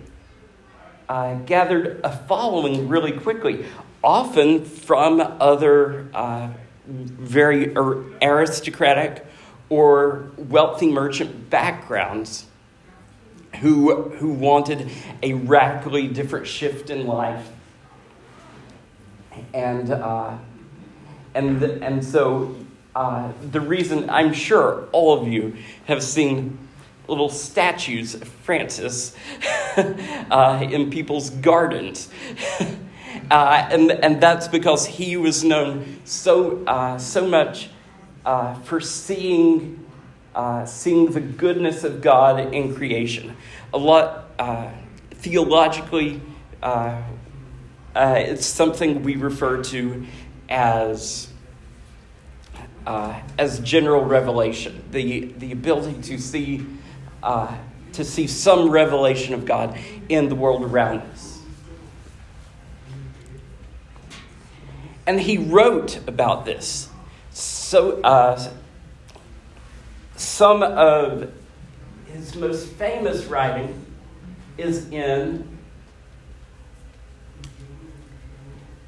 uh, 1.08 1.34
gathered 1.34 2.00
a 2.02 2.10
following 2.10 2.88
really 2.88 3.12
quickly, 3.12 3.66
often 4.02 4.64
from 4.64 5.20
other 5.20 6.08
uh, 6.14 6.50
very 6.86 7.74
aristocratic 7.76 9.24
or 9.68 10.30
wealthy 10.36 10.90
merchant 10.90 11.48
backgrounds 11.50 12.46
who, 13.60 14.10
who 14.10 14.32
wanted 14.32 14.90
a 15.22 15.34
radically 15.34 16.08
different 16.08 16.46
shift 16.46 16.90
in 16.90 17.06
life. 17.06 17.48
And, 19.54 19.90
uh, 19.90 20.36
and, 21.34 21.62
and 21.62 22.04
so 22.04 22.54
uh, 22.94 23.32
the 23.50 23.60
reason 23.60 24.10
I'm 24.10 24.32
sure 24.32 24.88
all 24.92 25.18
of 25.18 25.28
you 25.28 25.56
have 25.86 26.02
seen 26.02 26.58
little 27.08 27.30
statues 27.30 28.14
of 28.14 28.28
Francis 28.28 29.16
uh, 29.76 30.66
in 30.70 30.90
people's 30.90 31.30
gardens. 31.30 32.08
uh, 33.30 33.68
and, 33.70 33.90
and 33.90 34.20
that's 34.20 34.48
because 34.48 34.86
he 34.86 35.16
was 35.16 35.42
known 35.42 36.00
so, 36.04 36.64
uh, 36.66 36.98
so 36.98 37.26
much 37.26 37.70
uh, 38.24 38.54
for 38.60 38.80
seeing, 38.80 39.84
uh, 40.34 40.64
seeing 40.64 41.12
the 41.12 41.20
goodness 41.20 41.84
of 41.84 42.00
God 42.00 42.54
in 42.54 42.74
creation. 42.74 43.36
A 43.74 43.78
lot, 43.78 44.30
uh, 44.38 44.70
theologically, 45.12 46.20
it's 47.94 48.46
something 48.46 49.02
we 49.02 49.16
refer 49.16 49.62
to 49.64 50.06
as 50.48 51.32
uh, 52.86 53.20
as 53.38 53.60
general 53.60 54.04
revelation, 54.04 54.82
the, 54.90 55.32
the 55.38 55.52
ability 55.52 56.00
to 56.02 56.18
see 56.18 56.66
uh, 57.22 57.56
to 57.92 58.04
see 58.04 58.26
some 58.26 58.70
revelation 58.70 59.34
of 59.34 59.44
God 59.44 59.78
in 60.08 60.28
the 60.28 60.34
world 60.34 60.64
around 60.64 61.00
us. 61.00 61.40
And 65.06 65.20
he 65.20 65.36
wrote 65.36 65.98
about 66.08 66.44
this 66.44 66.88
uh, 66.88 68.36
so 68.36 68.56
some 70.22 70.62
of 70.62 71.32
his 72.06 72.34
most 72.36 72.68
famous 72.74 73.24
writing 73.26 73.86
is 74.56 74.88
in 74.90 75.48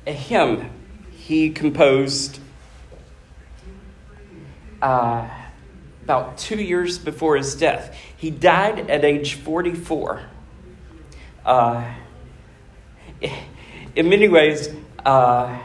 a 0.06 0.12
hymn 0.12 0.70
he 1.10 1.50
composed 1.50 2.38
uh, 4.82 5.28
about 6.02 6.36
two 6.36 6.62
years 6.62 6.98
before 6.98 7.36
his 7.36 7.54
death. 7.54 7.96
He 8.16 8.30
died 8.30 8.90
at 8.90 9.04
age 9.04 9.34
44. 9.34 10.22
Uh, 11.46 11.94
in 13.96 14.08
many 14.10 14.28
ways, 14.28 14.68
uh, 15.04 15.58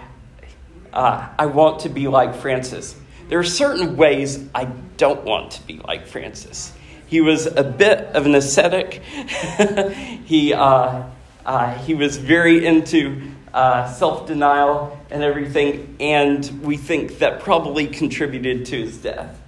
uh, 0.93 1.29
I 1.37 1.45
want 1.47 1.81
to 1.81 1.89
be 1.89 2.07
like 2.07 2.35
Francis. 2.35 2.95
There 3.29 3.37
are 3.37 3.43
certain 3.43 3.95
ways 3.95 4.43
I 4.55 4.65
don't 4.97 5.23
want 5.23 5.51
to 5.51 5.61
be 5.61 5.77
like 5.77 6.07
Francis. 6.07 6.73
He 7.05 7.21
was 7.21 7.45
a 7.45 7.63
bit 7.63 7.99
of 8.15 8.25
an 8.25 8.33
ascetic. 8.33 9.03
he, 10.25 10.51
uh, 10.51 11.03
uh, 11.45 11.73
he 11.77 11.93
was 11.93 12.17
very 12.17 12.65
into 12.65 13.21
uh, 13.53 13.87
self 13.93 14.25
denial 14.25 14.99
and 15.11 15.21
everything, 15.21 15.95
and 15.99 16.63
we 16.63 16.75
think 16.75 17.19
that 17.19 17.39
probably 17.39 17.85
contributed 17.85 18.65
to 18.65 18.81
his 18.81 18.97
death. 18.97 19.39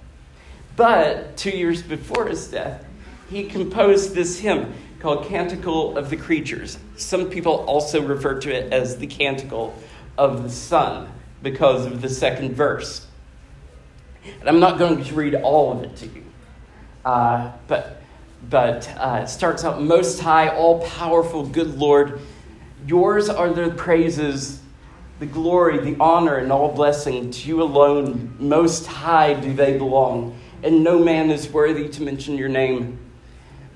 But 0.76 1.36
two 1.36 1.50
years 1.50 1.82
before 1.82 2.28
his 2.28 2.46
death, 2.48 2.84
he 3.30 3.44
composed 3.44 4.14
this 4.14 4.38
hymn 4.38 4.74
called 5.00 5.26
Canticle 5.26 5.98
of 5.98 6.08
the 6.08 6.16
Creatures. 6.16 6.78
Some 6.96 7.28
people 7.30 7.64
also 7.66 8.00
refer 8.00 8.38
to 8.40 8.54
it 8.54 8.72
as 8.72 8.98
the 8.98 9.08
Canticle 9.08 9.74
of 10.16 10.44
the 10.44 10.50
Sun 10.50 11.08
because 11.42 11.84
of 11.84 12.00
the 12.00 12.08
second 12.08 12.54
verse. 12.54 13.06
And 14.24 14.48
I'm 14.48 14.60
not 14.60 14.78
going 14.78 15.02
to 15.02 15.14
read 15.14 15.34
all 15.34 15.72
of 15.72 15.82
it 15.82 15.96
to 15.96 16.06
you, 16.06 16.24
uh, 17.04 17.52
but, 17.66 18.02
but 18.48 18.88
uh, 18.96 19.20
it 19.24 19.28
starts 19.28 19.64
out 19.64 19.82
Most 19.82 20.20
High, 20.20 20.48
all 20.48 20.80
powerful, 20.86 21.44
good 21.44 21.76
Lord, 21.76 22.20
yours 22.86 23.28
are 23.28 23.50
the 23.50 23.70
praises, 23.70 24.60
the 25.18 25.26
glory, 25.26 25.78
the 25.78 25.96
honor, 26.00 26.36
and 26.36 26.52
all 26.52 26.72
blessing. 26.72 27.30
To 27.30 27.48
you 27.48 27.62
alone, 27.62 28.36
Most 28.38 28.86
High, 28.86 29.34
do 29.34 29.52
they 29.52 29.76
belong, 29.76 30.38
and 30.62 30.84
no 30.84 30.98
man 30.98 31.30
is 31.30 31.48
worthy 31.48 31.88
to 31.88 32.02
mention 32.02 32.36
your 32.36 32.48
name. 32.48 32.98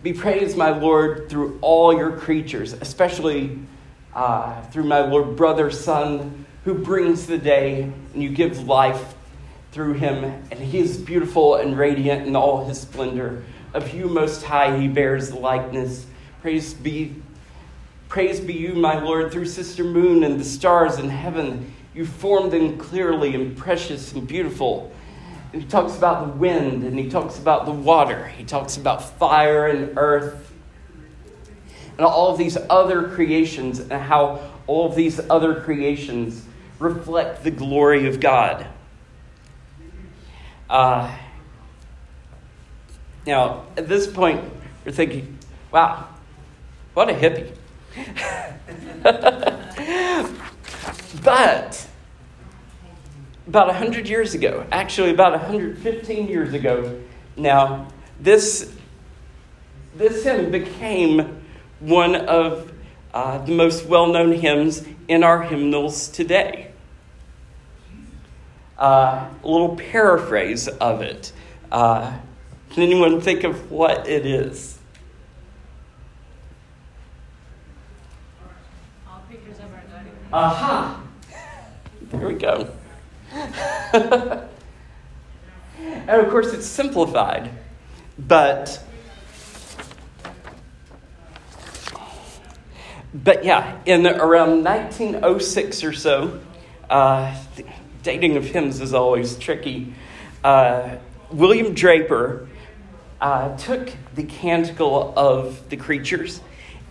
Be 0.05 0.13
praised, 0.13 0.57
my 0.57 0.71
Lord, 0.71 1.29
through 1.29 1.59
all 1.61 1.93
your 1.97 2.17
creatures, 2.17 2.73
especially 2.75 3.59
uh, 4.15 4.63
through 4.67 4.85
my 4.85 5.01
Lord, 5.01 5.35
brother, 5.35 5.73
sun, 5.73 6.47
who 6.65 6.75
brings 6.75 7.27
the 7.27 7.39
day, 7.39 7.83
and 8.13 8.23
you 8.23 8.29
give 8.29 8.69
life 8.69 9.16
through 9.77 9.93
him, 9.93 10.25
and 10.25 10.59
he 10.59 10.79
is 10.79 10.97
beautiful 10.97 11.57
and 11.57 11.77
radiant 11.77 12.27
in 12.27 12.35
all 12.35 12.65
his 12.65 12.81
splendor. 12.81 13.45
Of 13.75 13.93
you, 13.93 14.09
Most 14.09 14.43
High, 14.43 14.79
he 14.79 14.89
bears 14.89 15.29
the 15.29 15.37
likeness. 15.37 16.07
Praise 16.41 16.73
be, 16.73 17.15
praise 18.09 18.41
be 18.41 18.55
you, 18.55 18.73
my 18.73 18.99
Lord, 18.99 19.31
through 19.31 19.45
Sister 19.45 19.85
Moon 19.85 20.25
and 20.25 20.41
the 20.41 20.45
stars 20.45 20.99
in 20.99 21.11
heaven. 21.11 21.75
You 21.95 22.07
formed 22.07 22.53
them 22.53 22.79
clearly 22.79 23.35
and 23.35 23.55
precious 23.55 24.15
and 24.15 24.27
beautiful. 24.27 24.91
And 25.53 25.61
he 25.61 25.69
talks 25.69 25.95
about 25.95 26.27
the 26.27 26.33
wind, 26.39 26.83
and 26.83 26.99
he 26.99 27.11
talks 27.11 27.39
about 27.39 27.67
the 27.67 27.73
water. 27.73 28.29
He 28.29 28.45
talks 28.45 28.79
about 28.79 29.19
fire 29.19 29.67
and 29.67 29.99
earth, 29.99 30.55
and 31.99 32.07
all 32.07 32.33
of 32.33 32.39
these 32.39 32.57
other 32.71 33.11
creations, 33.11 33.81
and 33.81 33.93
how 33.93 34.41
all 34.67 34.89
of 34.89 34.97
these 34.97 35.21
other 35.29 35.61
creations 35.61 36.47
reflect 36.79 37.45
the 37.45 37.51
glory 37.51 38.07
of 38.07 38.21
God. 38.21 38.69
Uh, 40.69 41.17
now, 43.27 43.65
at 43.77 43.89
this 43.89 44.07
point, 44.07 44.45
you're 44.85 44.93
thinking, 44.93 45.39
wow, 45.71 46.09
what 46.95 47.09
a 47.09 47.13
hippie. 47.13 47.53
but 51.23 51.89
about 53.47 53.67
100 53.69 54.09
years 54.09 54.35
ago, 54.35 54.67
actually 54.73 55.11
about 55.11 55.33
115 55.33 56.29
years 56.29 56.53
ago 56.53 57.01
now, 57.37 57.89
this, 58.21 58.73
this 59.95 60.25
hymn 60.25 60.51
became 60.51 61.43
one 61.81 62.17
of 62.17 62.73
uh, 63.13 63.39
the 63.39 63.53
most 63.53 63.87
well 63.87 64.07
known 64.07 64.33
hymns 64.33 64.87
in 65.09 65.23
our 65.23 65.43
hymnals 65.43 66.09
today 66.09 66.73
uh, 68.79 69.29
a 69.43 69.49
little 69.49 69.77
paraphrase 69.77 70.69
of 70.69 71.03
it. 71.03 71.33
Uh, 71.71 72.17
can 72.71 72.83
anyone 72.83 73.21
think 73.21 73.45
of 73.45 73.71
what 73.71 74.07
it 74.09 74.27
is? 74.27 74.79
All 79.09 79.23
pictures 79.29 79.59
of 79.59 79.73
our 79.73 79.83
God. 79.89 80.07
Aha! 80.33 81.03
There 82.03 82.29
we 82.29 82.35
go. 82.35 82.71
and 83.33 84.49
of 86.09 86.31
course, 86.31 86.53
it's 86.53 86.67
simplified, 86.67 87.51
but. 88.19 88.83
But 93.15 93.45
yeah, 93.45 93.79
in 93.87 94.07
around 94.07 94.63
1906 94.63 95.85
or 95.85 95.93
so, 95.95 96.41
uh, 96.91 97.35
dating 98.07 98.37
of 98.37 98.45
hymns 98.45 98.81
is 98.81 98.95
always 98.95 99.37
tricky. 99.37 99.93
Uh, 100.45 100.95
William 101.33 101.75
Draper 101.75 102.49
uh, 103.21 103.57
took 103.57 103.91
the 104.15 104.23
canticle 104.23 105.13
of 105.17 105.69
the 105.71 105.77
creatures 105.77 106.41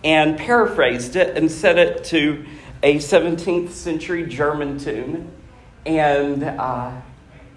and 0.04 0.38
paraphrased 0.38 1.16
it 1.16 1.38
and 1.38 1.50
set 1.50 1.78
it 1.78 2.04
to 2.04 2.46
a 2.84 2.98
17th 2.98 3.70
century 3.70 4.26
German 4.26 4.78
tune, 4.78 5.32
and, 5.86 6.44
uh, 6.44 6.92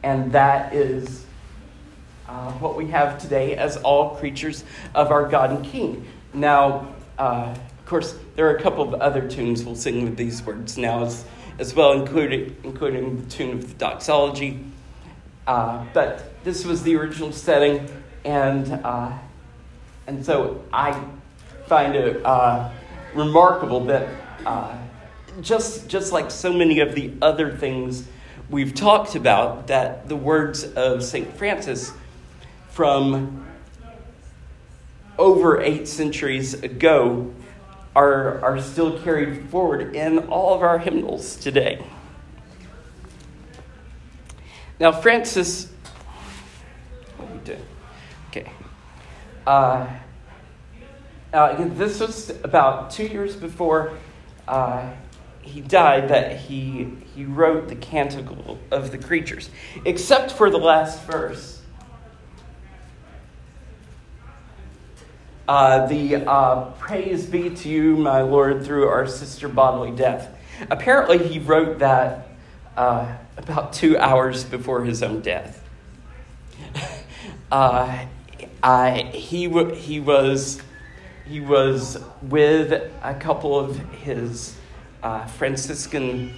and 0.05 0.31
that 0.31 0.73
is 0.73 1.27
uh, 2.29 2.53
what 2.53 2.77
we 2.77 2.87
have 2.87 3.19
today 3.19 3.57
as 3.57 3.77
all 3.79 4.15
creatures 4.19 4.63
of 4.95 5.11
our 5.11 5.29
God 5.29 5.51
and 5.51 5.65
King. 5.65 6.07
Now, 6.33 6.95
uh, 7.19 7.57
of 7.77 7.87
course, 7.87 8.15
there 8.37 8.47
are 8.47 8.55
a 8.55 8.63
couple 8.63 8.85
of 8.85 9.01
other 9.01 9.29
tunes 9.29 9.65
we'll 9.65 9.75
sing 9.75 10.05
with 10.05 10.17
these 10.17 10.45
words 10.45 10.79
now 10.79 11.03
as 11.03 11.25
as 11.59 11.75
well, 11.75 11.93
including, 11.93 12.57
including 12.63 13.23
the 13.23 13.31
tune 13.31 13.59
of 13.59 13.69
the 13.69 13.75
doxology. 13.75 14.65
Uh, 15.47 15.85
but 15.93 16.43
this 16.45 16.65
was 16.65 16.83
the 16.83 16.95
original 16.97 17.33
setting, 17.33 17.89
and, 18.25 18.71
uh, 18.85 19.13
and 20.07 20.25
so 20.25 20.65
I 20.73 21.03
find 21.67 21.95
it 21.95 22.25
uh, 22.25 22.71
remarkable 23.15 23.85
that 23.87 24.09
uh, 24.47 24.77
just, 25.41 25.89
just 25.89 26.13
like 26.13 26.31
so 26.31 26.53
many 26.53 26.81
of 26.81 26.95
the 26.95 27.13
other 27.21 27.57
things 27.57 28.07
we've 28.51 28.75
talked 28.75 29.15
about, 29.15 29.67
that 29.67 30.09
the 30.09 30.17
words 30.17 30.65
of 30.65 31.03
St. 31.03 31.37
Francis 31.37 31.93
from 32.71 33.47
over 35.19 35.61
eight 35.61 35.89
centuries 35.89 36.55
ago 36.55 37.35
are, 37.99 38.41
are 38.45 38.61
still 38.61 38.97
carried 39.01 39.51
forward 39.51 39.97
in 39.97 40.21
all 40.29 40.55
of 40.55 40.63
our 40.63 40.79
hymnals 40.79 41.35
today. 41.35 41.85
Now, 44.79 44.93
Francis? 44.93 45.73
Okay. 48.29 48.53
Uh, 49.45 49.89
uh, 51.33 51.65
this 51.71 51.99
was 51.99 52.31
about 52.45 52.93
two 52.93 53.05
years 53.05 53.35
before 53.35 53.93
uh, 54.47 54.93
he 55.43 55.61
died 55.61 56.09
that 56.09 56.37
he, 56.37 56.89
he 57.17 57.25
wrote 57.25 57.67
the 57.67 57.75
Canticle 57.75 58.61
of 58.71 58.93
the 58.93 58.99
Creatures, 58.99 59.51
except 59.85 60.31
for 60.31 60.51
the 60.51 60.59
last 60.59 61.03
verse. 61.03 61.58
Uh, 65.49 65.87
the 65.87 66.17
uh, 66.17 66.65
praise 66.73 67.25
be 67.25 67.49
to 67.49 67.71
you, 67.71 67.97
my 67.97 68.21
Lord, 68.21 68.63
through 68.67 68.87
our 68.87 69.07
sister 69.07 69.49
bodily 69.49 69.91
death. 69.91 70.29
Apparently, 70.71 71.27
he 71.27 71.39
wrote 71.39 71.79
that 71.79 72.29
uh, 72.77 73.17
about 73.39 73.73
two 73.73 73.97
hours 73.97 74.45
before 74.45 74.85
his 74.85 75.03
own 75.03 75.21
death. 75.21 75.65
Uh, 77.51 78.05
I, 78.63 79.11
he, 79.15 79.47
w- 79.47 79.75
he, 79.75 80.01
was, 80.01 80.61
he 81.27 81.41
was 81.41 81.99
with 82.21 82.93
a 83.03 83.15
couple 83.15 83.59
of 83.59 83.79
his 84.03 84.55
uh, 85.03 85.27
Franciscan 85.27 86.35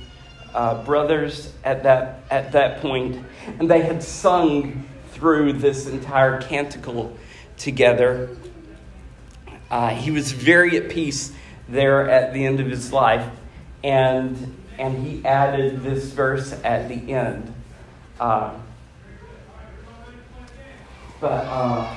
uh, 0.54 0.84
brothers 0.84 1.52
at 1.64 1.82
that, 1.82 2.22
at 2.30 2.52
that 2.52 2.80
point, 2.80 3.24
and 3.58 3.68
they 3.68 3.80
had 3.80 4.04
sung 4.04 4.88
through 5.10 5.54
this 5.54 5.88
entire 5.88 6.40
canticle 6.40 7.12
together. 7.56 8.36
Uh, 9.70 9.90
he 9.90 10.10
was 10.10 10.32
very 10.32 10.76
at 10.76 10.90
peace 10.90 11.32
there 11.68 12.10
at 12.10 12.34
the 12.34 12.44
end 12.44 12.58
of 12.58 12.66
his 12.66 12.92
life, 12.92 13.24
and, 13.84 14.56
and 14.78 15.06
he 15.06 15.24
added 15.24 15.82
this 15.82 16.06
verse 16.06 16.52
at 16.64 16.88
the 16.88 17.12
end. 17.12 17.54
Uh, 18.18 18.52
but 21.20 21.26
uh, 21.28 21.96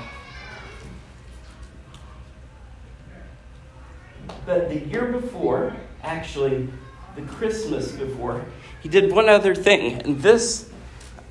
but 4.45 4.69
the 4.69 4.79
year 4.79 5.07
before, 5.07 5.75
actually, 6.03 6.67
the 7.15 7.21
Christmas 7.23 7.91
before, 7.93 8.45
he 8.81 8.89
did 8.89 9.11
one 9.11 9.29
other 9.29 9.55
thing, 9.55 10.01
and 10.01 10.21
this 10.21 10.69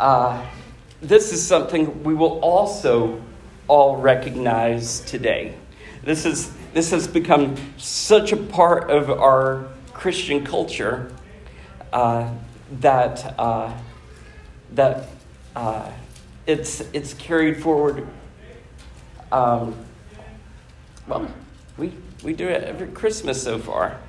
uh, 0.01 0.45
this 1.01 1.33
is 1.33 1.47
something 1.47 2.03
we 2.03 2.15
will 2.15 2.41
also 2.41 3.23
all 3.69 3.97
recognize 3.97 5.01
today. 5.01 5.55
This 6.05 6.27
is 6.27 6.53
this 6.73 6.91
has 6.91 7.07
become 7.07 7.57
such 7.77 8.33
a 8.33 8.37
part 8.37 8.91
of 8.91 9.09
our 9.09 9.69
Christian 9.93 10.45
culture 10.45 11.13
uh, 11.93 12.33
that 12.81 13.39
uh, 13.39 13.73
that 14.73 15.09
uh, 15.55 15.91
it's 16.47 16.81
it's 16.93 17.15
carried 17.15 17.63
forward. 17.63 18.09
Um, 19.31 19.77
well, 21.07 21.31
we 21.79 21.93
we 22.25 22.33
do 22.33 22.49
it 22.49 22.65
every 22.65 22.89
Christmas 22.89 23.41
so 23.41 23.59
far. 23.59 24.01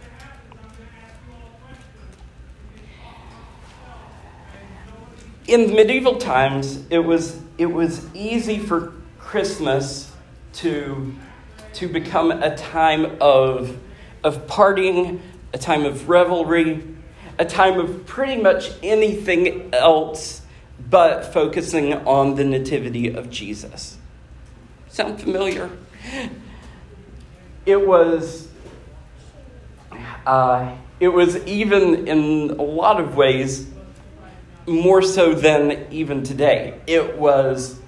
In 5.48 5.76
medieval 5.76 6.18
times, 6.18 6.84
it 6.90 7.00
was 7.00 7.40
it 7.60 7.68
was 7.68 8.12
easy 8.16 8.58
for 8.58 8.94
Christmas 9.20 10.12
to 10.54 11.14
to 11.76 11.88
become 11.88 12.32
a 12.32 12.56
time 12.56 13.18
of 13.20 13.78
of 14.24 14.48
partying, 14.48 15.20
a 15.54 15.58
time 15.58 15.86
of 15.86 16.08
revelry, 16.08 16.82
a 17.38 17.46
time 17.46 17.80
of 17.80 18.06
pretty 18.06 18.42
much 18.42 18.72
anything 18.82 19.74
else 19.74 20.42
but 20.90 21.34
focusing 21.34 21.94
on 21.94 22.36
the 22.36 22.44
nativity 22.44 23.14
of 23.14 23.30
Jesus. 23.30 23.98
Sound 24.90 25.20
familiar? 25.20 25.70
It 27.66 27.88
was, 27.88 28.48
uh, 30.26 30.76
it 31.00 31.08
was 31.08 31.38
even 31.46 32.08
in 32.08 32.52
a 32.52 32.64
lot 32.64 33.00
of 33.00 33.16
ways 33.16 33.68
more 34.68 35.02
so 35.02 35.34
than 35.34 35.88
even 35.92 36.24
today. 36.24 36.80
It 36.88 37.18
was, 37.18 37.80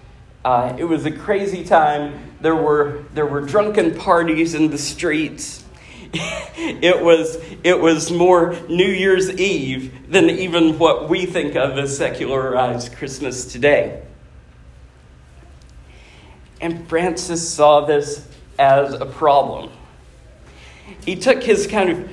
uh, 0.43 0.75
it 0.77 0.85
was 0.85 1.05
a 1.05 1.11
crazy 1.11 1.63
time. 1.63 2.34
There 2.45 2.55
were, 2.55 3.03
there 3.15 3.25
were 3.25 3.41
drunken 3.41 3.95
parties 3.95 4.53
in 4.53 4.69
the 4.69 4.77
streets. 4.77 5.63
it 6.13 7.03
was 7.03 7.43
it 7.63 7.79
was 7.79 8.11
more 8.11 8.55
New 8.69 8.85
Year's 8.85 9.31
Eve 9.31 10.11
than 10.11 10.29
even 10.29 10.77
what 10.77 11.09
we 11.09 11.25
think 11.25 11.55
of 11.55 11.79
as 11.79 11.97
secularized 11.97 12.95
Christmas 12.97 13.51
today. 13.51 14.03
And 16.61 16.87
Francis 16.87 17.49
saw 17.49 17.83
this 17.83 18.27
as 18.59 18.93
a 18.93 19.07
problem. 19.07 19.71
He 21.03 21.15
took 21.15 21.41
his 21.41 21.65
kind 21.65 21.89
of 21.89 22.09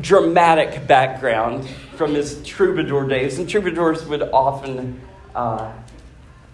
dramatic 0.00 0.86
background 0.86 1.68
from 1.98 2.14
his 2.14 2.42
troubadour 2.42 3.06
days, 3.06 3.38
and 3.38 3.46
troubadours 3.46 4.06
would 4.06 4.22
often 4.22 4.98
uh, 5.34 5.74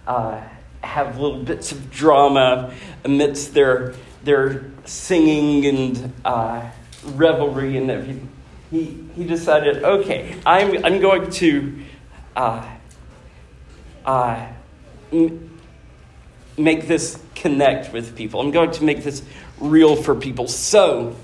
uh, 0.09 0.43
have 0.83 1.19
little 1.19 1.43
bits 1.43 1.73
of 1.73 1.91
drama 1.91 2.75
amidst 3.05 3.55
their 3.55 3.95
their 4.25 4.65
singing 4.85 5.67
and 5.67 6.13
uh, 6.25 6.69
revelry 7.05 7.77
and 7.77 7.91
everything. 7.91 8.29
He, 8.71 9.05
he 9.17 9.25
decided, 9.25 9.83
okay, 9.83 10.37
I'm, 10.47 10.85
I'm 10.85 11.01
going 11.01 11.31
to 11.31 11.79
uh, 12.37 12.69
uh, 14.05 14.47
m- 15.13 15.59
make 16.57 16.87
this 16.87 17.21
connect 17.35 17.93
with 17.93 18.17
people. 18.17 18.41
I'm 18.41 18.51
going 18.51 18.71
to 18.73 18.85
make 18.85 19.03
this 19.03 19.23
real 19.59 19.97
for 19.97 20.15
people. 20.15 20.47
So, 20.47 21.17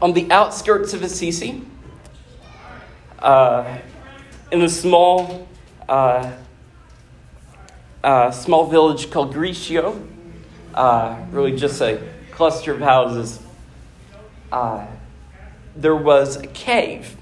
on 0.00 0.12
the 0.12 0.30
outskirts 0.30 0.94
of 0.94 1.02
Assisi, 1.02 1.62
uh, 3.18 3.78
in 4.52 4.62
a 4.62 4.68
small, 4.68 5.48
uh, 5.88 6.30
uh, 8.08 8.30
small 8.30 8.66
village 8.66 9.10
called 9.10 9.34
Greccio, 9.34 10.02
uh, 10.74 11.26
really 11.30 11.54
just 11.54 11.78
a 11.82 12.00
cluster 12.30 12.72
of 12.72 12.80
houses, 12.80 13.38
uh, 14.50 14.86
there 15.76 15.94
was 15.94 16.36
a 16.36 16.46
cave. 16.46 17.14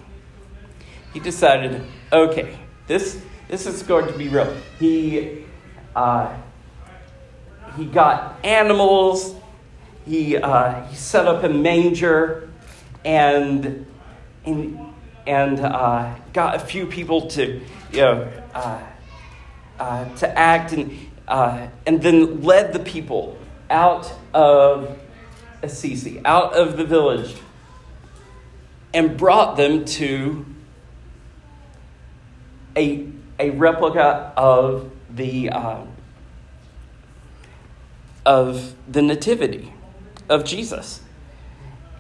He 1.12 1.18
decided, 1.18 1.82
okay, 2.12 2.56
this, 2.86 3.20
this 3.48 3.66
is 3.66 3.82
going 3.82 4.06
to 4.06 4.16
be 4.16 4.28
real. 4.28 4.56
He, 4.78 5.44
uh, 5.96 6.32
he 7.76 7.84
got 7.84 8.38
animals, 8.44 9.34
he, 10.04 10.36
uh, 10.36 10.84
he 10.84 10.94
set 10.94 11.26
up 11.26 11.42
a 11.42 11.48
manger, 11.48 12.48
and, 13.04 13.84
and, 14.44 14.78
and 15.26 15.58
uh, 15.58 16.14
got 16.32 16.54
a 16.54 16.60
few 16.60 16.86
people 16.86 17.26
to, 17.30 17.60
you 17.90 18.00
know, 18.00 18.32
uh, 19.78 19.82
uh, 19.82 20.16
to 20.16 20.38
act, 20.38 20.72
and, 20.72 20.98
and 21.86 22.02
then 22.02 22.42
led 22.42 22.72
the 22.72 22.78
people 22.78 23.38
out 23.70 24.12
of 24.32 24.98
Assisi, 25.62 26.20
out 26.24 26.54
of 26.54 26.76
the 26.76 26.84
village, 26.84 27.34
and 28.94 29.16
brought 29.16 29.56
them 29.56 29.84
to 29.84 30.44
a, 32.76 33.06
a 33.38 33.50
replica 33.50 34.32
of 34.36 34.90
the, 35.10 35.50
uh, 35.50 35.84
of 38.24 38.74
the 38.90 39.02
Nativity 39.02 39.72
of 40.28 40.44
Jesus. 40.44 41.00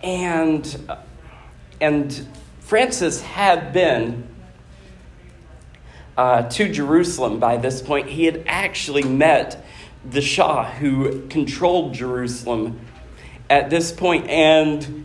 And, 0.02 0.90
and 1.80 2.28
Francis 2.60 3.20
had 3.22 3.72
been 3.72 4.28
uh, 6.16 6.42
to 6.42 6.68
Jerusalem 6.68 7.38
by 7.38 7.56
this 7.56 7.82
point. 7.82 8.08
He 8.08 8.24
had 8.24 8.44
actually 8.46 9.02
met 9.02 9.64
the 10.08 10.20
Shah 10.20 10.70
who 10.70 11.26
controlled 11.28 11.94
Jerusalem 11.94 12.80
at 13.50 13.70
this 13.70 13.92
point, 13.92 14.28
and, 14.28 15.04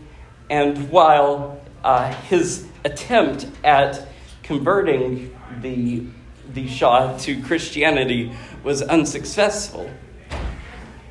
and 0.50 0.90
while 0.90 1.60
uh, 1.84 2.12
his 2.12 2.66
attempt 2.84 3.46
at 3.64 4.06
converting 4.42 5.36
the, 5.60 6.04
the 6.52 6.68
Shah 6.68 7.16
to 7.18 7.40
Christianity 7.42 8.32
was 8.64 8.82
unsuccessful, 8.82 9.90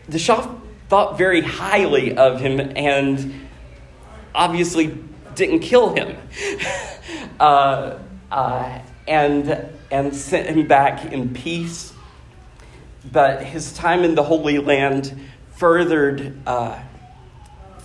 the 0.07 0.19
Shah 0.19 0.55
thought 0.89 1.17
very 1.17 1.41
highly 1.41 2.17
of 2.17 2.41
him 2.41 2.59
and 2.75 3.47
obviously 4.35 4.97
didn't 5.35 5.59
kill 5.59 5.93
him. 5.93 6.17
uh, 7.39 7.97
uh, 8.29 8.79
and, 9.07 9.69
and 9.89 10.15
sent 10.15 10.47
him 10.47 10.67
back 10.67 11.11
in 11.11 11.33
peace. 11.33 11.93
But 13.11 13.43
his 13.43 13.73
time 13.73 14.03
in 14.03 14.15
the 14.15 14.23
Holy 14.23 14.59
Land 14.59 15.19
furthered 15.55 16.37
uh, 16.47 16.79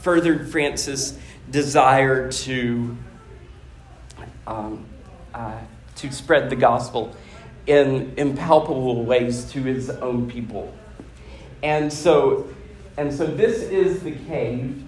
furthered 0.06 0.48
Francis' 0.52 1.18
desire 1.50 2.30
to, 2.30 2.96
um, 4.46 4.86
uh, 5.34 5.58
to 5.96 6.12
spread 6.12 6.48
the 6.48 6.54
gospel 6.54 7.16
in 7.66 8.14
impalpable 8.16 9.04
ways 9.04 9.50
to 9.50 9.60
his 9.64 9.90
own 9.90 10.30
people. 10.30 10.72
And 11.64 11.92
so, 11.92 12.48
and 12.96 13.12
so 13.12 13.26
this 13.26 13.62
is 13.62 14.00
the 14.04 14.12
cave 14.12 14.80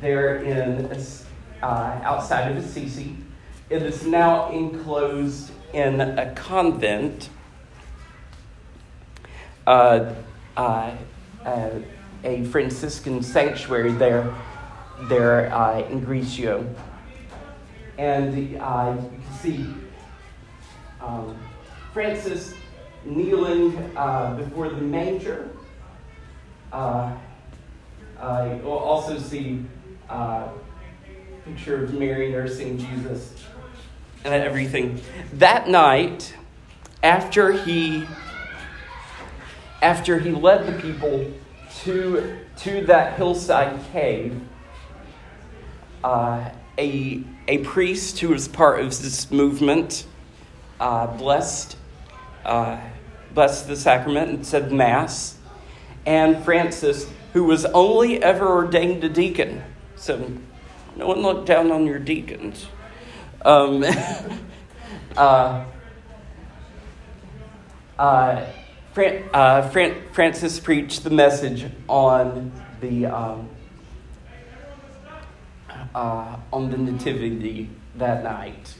there 0.00 0.36
in 0.36 0.90
uh, 1.62 2.00
outside 2.02 2.50
of 2.50 2.56
Assisi. 2.56 3.18
It 3.68 3.82
is 3.82 4.06
now 4.06 4.50
enclosed 4.50 5.50
in 5.74 6.00
a 6.00 6.32
convent. 6.34 7.28
Uh, 9.66 10.14
uh, 10.56 10.94
uh 11.44 11.70
a 12.22 12.42
Franciscan 12.44 13.22
sanctuary 13.22 13.92
there 13.92 14.34
there 15.02 15.52
uh, 15.54 15.80
in 15.80 16.00
Greccio. 16.00 16.74
And 17.98 18.56
uh, 18.62 18.96
you 18.96 19.08
can 19.10 19.22
see 19.42 19.66
um, 21.02 21.36
Francis 21.92 22.54
kneeling 23.04 23.72
before 24.38 24.70
the 24.70 24.80
manger. 24.80 25.50
You'll 28.22 28.70
also 28.70 29.18
see 29.18 29.62
a 30.08 30.48
picture 31.44 31.84
of 31.84 31.92
Mary 31.92 32.30
nursing 32.30 32.78
Jesus 32.78 33.34
everything. 34.32 35.00
That 35.34 35.68
night, 35.68 36.34
after 37.02 37.52
he 37.52 38.06
after 39.84 40.18
he 40.18 40.30
led 40.30 40.66
the 40.66 40.80
people 40.80 41.30
to, 41.82 42.38
to 42.56 42.86
that 42.86 43.18
hillside 43.18 43.78
cave, 43.92 44.40
uh, 46.02 46.48
a, 46.78 47.22
a 47.46 47.58
priest 47.58 48.18
who 48.20 48.30
was 48.30 48.48
part 48.48 48.80
of 48.80 48.86
this 49.02 49.30
movement 49.30 50.06
uh, 50.80 51.06
blessed, 51.06 51.76
uh, 52.46 52.80
blessed 53.34 53.68
the 53.68 53.76
sacrament 53.76 54.30
and 54.30 54.46
said 54.46 54.72
Mass, 54.72 55.36
and 56.06 56.42
Francis, 56.44 57.06
who 57.34 57.44
was 57.44 57.66
only 57.66 58.22
ever 58.22 58.48
ordained 58.48 59.04
a 59.04 59.08
deacon. 59.10 59.62
So 59.96 60.32
no 60.96 61.08
one 61.08 61.20
looked 61.20 61.46
down 61.46 61.70
on 61.70 61.86
your 61.86 61.98
deacons. 61.98 62.68
Um, 63.44 63.84
uh, 65.16 65.64
uh, 67.98 68.46
Fran- 68.92 69.28
uh, 69.34 69.68
Fran- 69.68 70.02
Francis 70.12 70.58
preached 70.58 71.04
the 71.04 71.10
message 71.10 71.70
on 71.86 72.52
the 72.80 73.06
um, 73.06 73.50
uh, 75.94 76.36
on 76.52 76.70
the 76.70 76.78
nativity 76.78 77.68
that 77.96 78.24
night. 78.24 78.74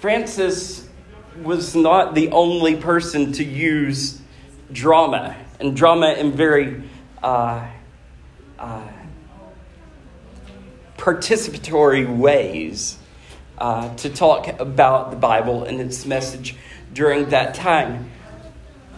Francis 0.00 0.88
was 1.42 1.74
not 1.74 2.14
the 2.14 2.30
only 2.30 2.76
person 2.76 3.32
to 3.32 3.44
use 3.44 4.20
drama, 4.72 5.34
and 5.60 5.74
drama 5.74 6.12
in 6.12 6.32
very 6.32 6.82
uh, 7.22 7.66
uh, 8.58 8.88
participatory 11.00 12.06
ways 12.06 12.98
uh, 13.56 13.94
to 13.96 14.10
talk 14.10 14.60
about 14.60 15.10
the 15.10 15.16
Bible 15.16 15.64
and 15.64 15.80
its 15.80 16.04
message 16.04 16.56
during 16.92 17.30
that 17.30 17.54
time. 17.54 18.10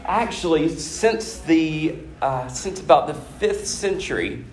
Actually, 0.04 0.68
since 0.68 1.38
the 1.38 1.94
uh, 2.20 2.48
since 2.48 2.80
about 2.80 3.06
the 3.06 3.14
fifth 3.14 3.68
century, 3.68 4.44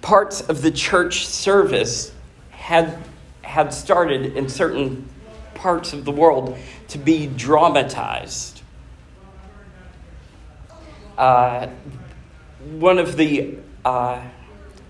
parts 0.00 0.40
of 0.42 0.62
the 0.62 0.70
church 0.70 1.26
service 1.26 2.12
had 2.50 3.02
had 3.42 3.74
started 3.74 4.36
in 4.36 4.48
certain 4.48 5.08
parts 5.54 5.92
of 5.92 6.04
the 6.04 6.12
world 6.12 6.56
to 6.86 6.98
be 6.98 7.26
dramatized. 7.26 8.62
Uh, 11.18 11.66
one 12.78 12.98
of 12.98 13.16
the 13.16 13.56
uh, 13.84 14.20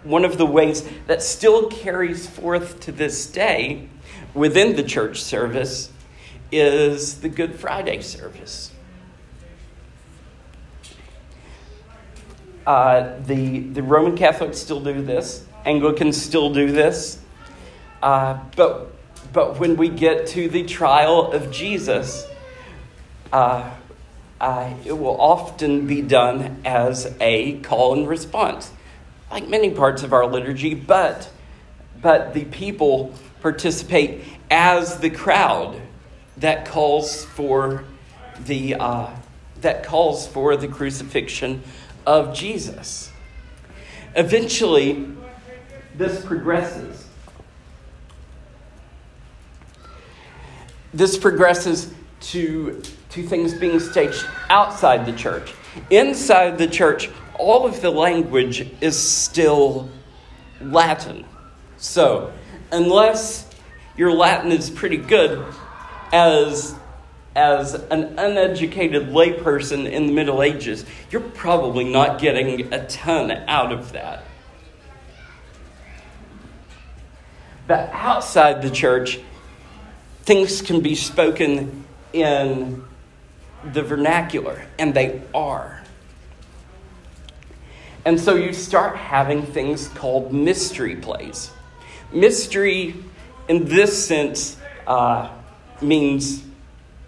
one 0.07 0.25
of 0.25 0.39
the 0.39 0.47
ways 0.47 0.89
that 1.07 1.23
still 1.23 1.69
carries 1.69 2.27
forth 2.27 2.81
to 2.81 2.93
this 2.93 3.27
day 3.27 3.89
within 4.35 4.77
the 4.77 4.83
church 4.83 5.23
service 5.23 5.91
is 6.53 7.21
the 7.21 7.29
Good 7.29 7.55
Friday 7.55 8.01
service. 8.03 8.71
Uh, 12.67 13.19
the, 13.21 13.61
the 13.61 13.83
Roman 13.83 14.17
Catholics 14.17 14.59
still 14.59 14.81
do 14.81 15.03
this, 15.03 15.45
Anglicans 15.65 16.21
still 16.21 16.53
do 16.53 16.73
this. 16.73 17.19
Uh, 18.03 18.39
but, 18.57 18.93
but 19.33 19.59
when 19.59 19.77
we 19.77 19.89
get 19.89 20.27
to 20.29 20.49
the 20.49 20.65
trial 20.65 21.33
of 21.33 21.51
Jesus, 21.51 22.27
uh, 23.33 23.71
uh, 24.41 24.75
it 24.85 24.93
will 24.93 25.21
often 25.21 25.87
be 25.87 26.03
done 26.03 26.61
as 26.65 27.15
a 27.21 27.59
call 27.61 27.95
and 27.95 28.09
response, 28.09 28.71
like 29.31 29.49
many 29.49 29.71
parts 29.71 30.03
of 30.03 30.13
our 30.13 30.27
liturgy, 30.27 30.75
but, 30.75 31.31
but 32.01 32.35
the 32.35 32.45
people 32.47 33.13
participate 33.41 34.23
as 34.51 34.99
the 34.99 35.11
crowd 35.11 35.81
that 36.37 36.67
calls 36.67 37.25
for 37.25 37.85
the, 38.41 38.75
uh, 38.75 39.11
that 39.61 39.83
calls 39.83 40.27
for 40.27 40.57
the 40.57 40.69
crucifixion 40.69 41.63
of 42.07 42.35
Jesus. 42.35 43.11
Eventually, 44.15 45.07
this 45.97 46.25
progresses. 46.25 47.07
This 50.95 51.19
progresses 51.19 51.93
to, 52.21 52.83
to 53.11 53.23
things 53.23 53.55
being 53.55 53.81
staged 53.81 54.25
outside 54.49 55.05
the 55.05 55.13
church. 55.13 55.53
Inside 55.91 56.57
the 56.59 56.67
church, 56.67 57.11
all 57.39 57.67
of 57.67 57.81
the 57.81 57.91
language 57.91 58.69
is 58.81 58.99
still 58.99 59.89
Latin. 60.61 61.25
So, 61.77 62.33
unless 62.73 63.49
your 63.97 64.13
Latin 64.13 64.53
is 64.53 64.71
pretty 64.71 64.99
good, 64.99 65.45
as 66.13 66.75
as 67.37 67.75
an 67.75 68.19
uneducated 68.19 69.09
layperson 69.09 69.91
in 69.91 70.07
the 70.07 70.13
Middle 70.13 70.43
Ages, 70.43 70.87
you're 71.11 71.21
probably 71.21 71.85
not 71.85 72.19
getting 72.19 72.73
a 72.73 72.87
ton 72.87 73.31
out 73.31 73.73
of 73.73 73.93
that. 73.93 74.25
But 77.67 77.91
outside 77.93 78.63
the 78.63 78.71
church, 78.71 79.21
things 80.23 80.63
can 80.63 80.81
be 80.81 80.95
spoken 80.95 81.85
in 82.15 82.83
the 83.73 83.83
vernacular, 83.83 84.65
and 84.79 84.95
they 84.95 85.21
are. 85.35 85.83
And 88.07 88.21
so 88.21 88.37
you 88.37 88.53
start 88.53 88.97
having 88.97 89.43
things 89.43 89.89
called 89.89 90.33
mystery 90.33 90.95
plays. 90.95 91.51
Mystery, 92.13 92.95
in 93.49 93.65
this 93.65 94.07
sense, 94.07 94.57
uh, 94.87 95.29
means 95.83 96.45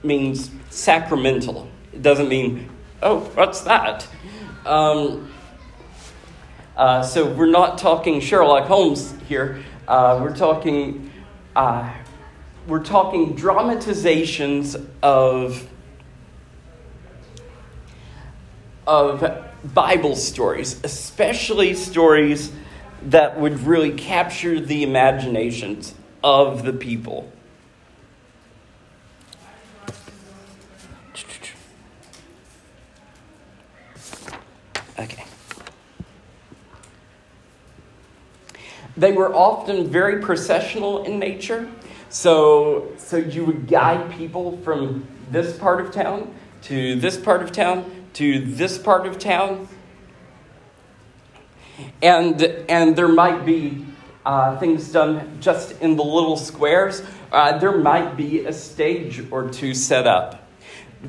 means 0.02 0.50
sacramental. 0.70 1.68
It 1.92 2.02
doesn't 2.02 2.28
mean, 2.28 2.68
oh, 3.00 3.20
what's 3.20 3.60
that? 3.60 4.08
Um, 4.66 5.30
uh, 6.76 7.02
so 7.02 7.32
we're 7.32 7.46
not 7.46 7.78
talking 7.78 8.20
Sherlock 8.20 8.66
Holmes 8.66 9.14
here. 9.28 9.62
Uh, 9.86 10.18
we're 10.20 10.34
talking 10.34 11.12
uh, 11.54 11.94
we're 12.66 12.82
talking 12.82 13.36
dramatizations 13.36 14.76
of 15.00 15.64
of 18.84 19.47
Bible 19.64 20.16
stories, 20.16 20.80
especially 20.84 21.74
stories 21.74 22.52
that 23.02 23.38
would 23.38 23.60
really 23.60 23.92
capture 23.92 24.60
the 24.60 24.82
imaginations 24.82 25.94
of 26.22 26.64
the 26.64 26.72
people. 26.72 27.32
Okay. 34.98 35.24
They 38.96 39.12
were 39.12 39.32
often 39.34 39.88
very 39.88 40.20
processional 40.20 41.04
in 41.04 41.18
nature. 41.18 41.70
So, 42.10 42.92
so 42.96 43.16
you 43.16 43.44
would 43.44 43.68
guide 43.68 44.10
people 44.12 44.56
from 44.58 45.06
this 45.30 45.56
part 45.56 45.80
of 45.80 45.92
town 45.92 46.34
to 46.62 46.96
this 46.96 47.16
part 47.16 47.42
of 47.42 47.52
town 47.52 47.97
to 48.18 48.40
this 48.40 48.78
part 48.78 49.06
of 49.06 49.16
town. 49.16 49.68
And, 52.02 52.42
and 52.68 52.96
there 52.96 53.06
might 53.06 53.46
be 53.46 53.86
uh, 54.26 54.58
things 54.58 54.90
done 54.90 55.38
just 55.40 55.80
in 55.80 55.94
the 55.94 56.02
little 56.02 56.36
squares. 56.36 57.00
Uh, 57.30 57.58
there 57.58 57.78
might 57.78 58.16
be 58.16 58.44
a 58.44 58.52
stage 58.52 59.22
or 59.30 59.48
two 59.48 59.72
set 59.72 60.08
up. 60.08 60.48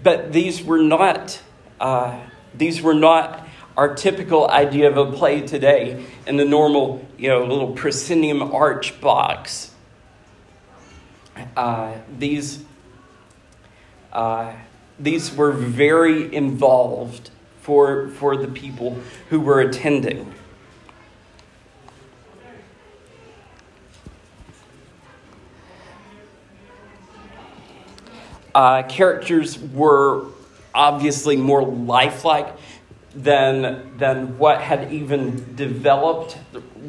But 0.04 0.32
these 0.34 0.64
were 0.64 0.84
not, 0.84 1.42
uh, 1.80 2.20
these 2.54 2.80
were 2.80 2.94
not 2.94 3.48
our 3.76 3.96
typical 3.96 4.48
idea 4.48 4.88
of 4.88 4.98
a 4.98 5.12
play 5.12 5.42
today 5.42 6.06
in 6.28 6.38
the 6.38 6.46
normal, 6.46 7.04
you 7.18 7.30
know, 7.30 7.44
little 7.44 7.74
proscenium 7.74 8.44
arch 8.54 9.02
box. 9.02 9.72
Uh, 11.58 11.96
these, 12.20 12.64
uh, 14.14 14.54
these 15.00 15.34
were 15.34 15.52
very 15.52 16.34
involved 16.34 17.32
for, 17.62 18.10
for 18.10 18.36
the 18.36 18.48
people 18.48 18.98
who 19.30 19.40
were 19.40 19.62
attending. 19.62 20.34
Uh, 28.54 28.84
characters 28.84 29.60
were 29.60 30.26
obviously 30.74 31.38
more 31.38 31.64
lifelike 31.64 32.56
than, 33.16 33.98
than 33.98 34.38
what 34.38 34.62
had 34.62 34.92
even 34.92 35.56
developed 35.56 36.38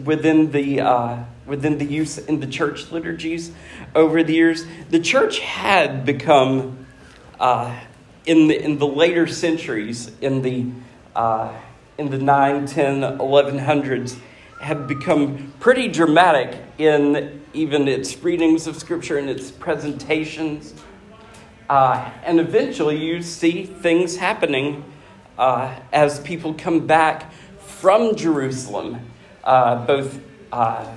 within 0.05 0.51
the, 0.51 0.81
uh, 0.81 1.19
within 1.47 1.79
the 1.79 1.85
use 1.85 2.19
in 2.19 2.41
the 2.41 2.47
church 2.47 2.91
liturgies 2.91 3.53
over 3.95 4.23
the 4.23 4.33
years. 4.33 4.65
The 4.91 5.01
church 5.01 5.41
had 5.41 6.05
become, 6.05 6.87
uh, 7.39 7.79
in, 8.27 8.49
the, 8.49 8.63
in 8.63 8.79
the 8.79 8.87
later 8.87 9.27
centuries, 9.27 10.11
in 10.21 10.43
the, 10.43 10.67
uh, 11.17 11.53
in 11.99 12.11
the 12.11 12.19
9, 12.19 12.67
10, 12.67 13.01
1100s, 13.01 14.19
have 14.61 14.87
become 14.87 15.53
pretty 15.59 15.89
dramatic 15.89 16.63
in 16.79 17.43
even 17.53 17.89
its 17.89 18.23
readings 18.23 18.67
of 18.67 18.77
Scripture 18.77 19.19
and 19.19 19.29
its 19.29 19.51
presentations. 19.51 20.75
Uh, 21.69 22.11
and 22.25 22.39
eventually 22.39 22.97
you 22.97 23.23
see 23.23 23.65
things 23.65 24.17
happening 24.17 24.85
uh, 25.39 25.75
as 25.93 26.21
people 26.21 26.53
come 26.55 26.87
back 26.87 27.33
from 27.59 28.15
Jerusalem, 28.15 29.11
uh, 29.43 29.87
both 29.87 30.21
uh, 30.53 30.97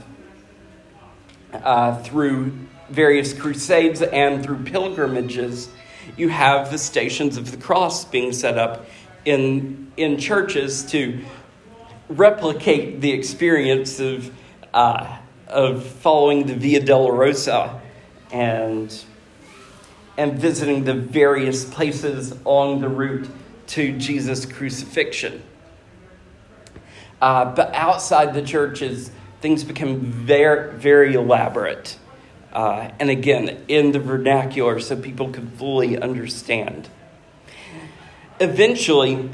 uh, 1.53 2.01
through, 2.03 2.51
various 2.89 3.33
crusades 3.33 4.01
and 4.01 4.43
through 4.43 4.63
pilgrimages, 4.63 5.69
you 6.18 6.30
have 6.30 6.72
the 6.72 6.78
stations 6.78 7.38
of 7.38 7.52
the 7.52 7.58
cross 7.58 8.06
being 8.06 8.32
set 8.34 8.58
up 8.58 8.86
in, 9.26 9.92
in 9.98 10.18
churches 10.18 10.84
to 10.92 11.24
replicate 12.10 13.02
the 13.02 13.12
experience 13.12 14.00
of, 14.00 14.32
uh, 14.74 15.18
of 15.48 15.86
following 15.86 16.46
the 16.46 16.56
Via 16.56 16.82
Dolorosa 16.82 17.80
and, 18.32 19.04
and 20.18 20.39
visiting 20.39 20.84
the 20.84 20.94
various 20.94 21.66
places 21.66 22.34
on 22.46 22.82
the 22.82 22.89
route 22.89 23.30
to 23.68 23.98
Jesus' 23.98 24.46
crucifixion. 24.46 25.42
Uh, 27.22 27.46
but 27.46 27.74
outside 27.74 28.34
the 28.34 28.42
churches, 28.42 29.10
things 29.39 29.63
become 29.63 30.00
very, 30.02 30.74
very 30.78 31.13
elaborate. 31.13 31.98
Uh, 32.54 32.92
and 33.00 33.10
again, 33.10 33.63
in 33.68 33.94
the 33.94 34.00
vernacular 34.00 34.80
so 34.80 34.96
people 34.96 35.30
could 35.30 35.52
fully 35.54 35.98
understand. 35.98 36.88
Eventually, 38.39 39.16
I'm 39.16 39.32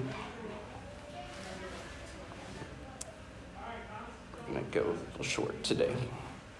going 4.53 4.65
to 4.65 4.71
go 4.71 4.85
a 4.85 4.95
little 5.11 5.25
short 5.25 5.61
today. 5.65 5.93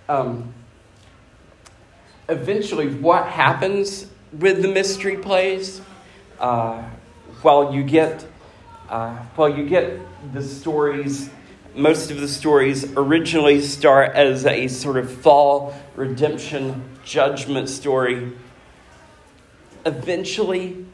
Um, 0.09 0.53
eventually, 2.27 2.89
what 2.89 3.27
happens 3.27 4.07
with 4.33 4.61
the 4.61 4.67
mystery 4.67 5.15
plays? 5.15 5.79
Uh, 6.39 6.83
while 7.41 7.73
you 7.73 7.83
get, 7.83 8.25
uh, 8.89 9.15
while 9.35 9.49
you 9.49 9.65
get 9.65 9.97
the 10.33 10.43
stories 10.43 11.29
most 11.79 12.11
of 12.11 12.19
the 12.19 12.27
stories 12.27 12.91
originally 12.95 13.61
start 13.61 14.15
as 14.15 14.45
a 14.45 14.67
sort 14.67 14.97
of 14.97 15.11
fall, 15.11 15.73
redemption, 15.95 16.83
judgment 17.05 17.69
story. 17.69 18.33
Eventually, 19.85 20.85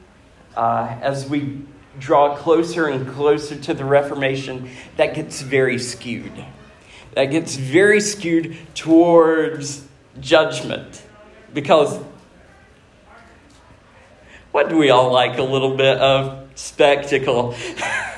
uh, 0.55 0.95
as 1.01 1.27
we 1.27 1.61
draw 1.99 2.35
closer 2.35 2.87
and 2.87 3.07
closer 3.13 3.55
to 3.55 3.73
the 3.73 3.83
Reformation, 3.83 4.69
that 4.97 5.15
gets 5.15 5.41
very 5.41 5.79
skewed. 5.79 6.45
That 7.13 7.25
gets 7.25 7.55
very 7.55 8.01
skewed 8.01 8.57
towards 8.75 9.87
judgment. 10.19 11.03
Because 11.53 11.99
what 14.51 14.69
do 14.69 14.77
we 14.77 14.89
all 14.89 15.11
like? 15.11 15.37
A 15.37 15.43
little 15.43 15.75
bit 15.75 15.97
of 15.97 16.47
spectacle. 16.55 17.55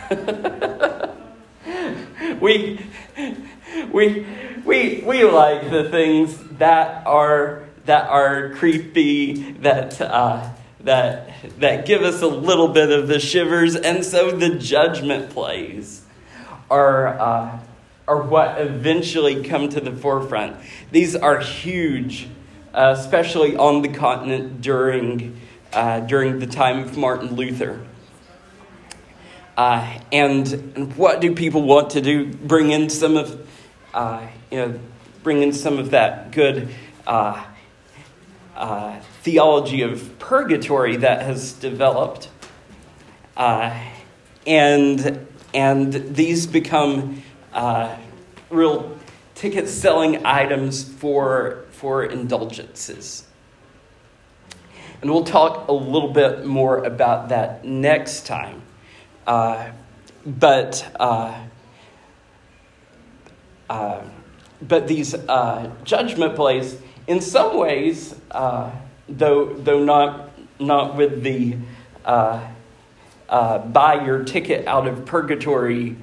we, 2.41 2.80
we, 3.91 4.26
we, 4.65 5.04
we 5.06 5.23
like 5.23 5.69
the 5.69 5.89
things 5.89 6.38
that 6.58 7.06
are, 7.06 7.63
that 7.86 8.10
are 8.10 8.50
creepy, 8.56 9.54
that, 9.54 10.00
uh, 10.02 10.50
that, 10.82 11.30
that 11.60 11.86
give 11.86 12.02
us 12.02 12.21
a 12.21 12.28
little 12.28 12.67
bit 12.69 12.91
of 12.91 13.08
the 13.08 13.19
shivers, 13.19 13.76
and 13.76 14.04
so 14.04 14.32
the 14.32 14.56
judgment 14.56 15.30
plays 15.30 16.04
are, 16.69 17.08
uh, 17.19 17.60
are 18.08 18.21
what 18.21 18.60
eventually 18.60 19.43
come 19.43 19.69
to 19.69 19.80
the 19.80 19.91
forefront. 19.91 20.58
These 20.91 21.15
are 21.15 21.39
huge, 21.39 22.28
uh, 22.73 22.95
especially 22.97 23.56
on 23.56 23.82
the 23.82 23.89
continent 23.89 24.62
during, 24.62 25.39
uh, 25.73 26.02
during 26.02 26.39
the 26.39 26.47
time 26.47 26.80
of 26.80 26.97
Martin 26.97 27.36
Luther. 27.36 27.87
Uh, 29.58 30.00
and, 30.12 30.54
and 30.76 30.96
what 30.96 31.20
do 31.20 31.34
people 31.34 31.63
want 31.63 31.89
to 31.89 32.02
do? 32.02 32.32
Bring 32.32 32.70
in 32.70 32.91
some 32.91 33.17
of, 33.17 33.50
uh, 33.91 34.28
you 34.52 34.58
know, 34.60 34.80
bring 35.24 35.41
in 35.41 35.52
some 35.52 35.80
of 35.80 35.91
that 35.91 36.32
good 36.32 36.70
uh, 37.08 37.43
uh 38.56 39.00
theology 39.22 39.82
of 39.82 40.20
purgatory 40.20 40.98
that 40.98 41.24
has 41.24 41.54
developed, 41.54 42.30
uh, 43.36 43.78
and 44.46 45.28
and 45.54 45.93
these 46.15 46.46
become 46.46 47.24
uh, 47.54 47.96
real 48.50 48.98
ticket 49.36 49.67
selling 49.67 50.26
items 50.26 50.84
for 50.84 51.65
for 51.72 52.04
indulgences. 52.04 53.26
And 55.02 55.12
we'll 55.12 55.24
talk 55.24 55.67
a 55.67 55.74
little 55.74 56.12
bit 56.12 56.46
more 56.46 56.84
about 56.84 57.30
that 57.30 57.65
next 57.65 58.26
time. 58.26 58.62
Uh, 59.28 59.72
but 60.26 60.90
uh, 61.00 61.46
uh, 63.70 64.02
but 64.62 64.88
these 64.88 65.13
uh, 65.13 65.70
judgment 65.84 66.36
plays, 66.36 66.78
in 67.08 67.20
some 67.20 67.58
ways, 67.58 68.16
uh, 68.32 68.72
though 69.10 69.54
though 69.54 69.84
not 69.84 70.32
not 70.60 70.96
with 70.96 71.24
the 71.24 71.58
buy 73.28 74.02
your 74.06 74.24
ticket 74.24 74.66
out 74.66 74.88
of 74.88 75.06
purgatory 75.06 75.98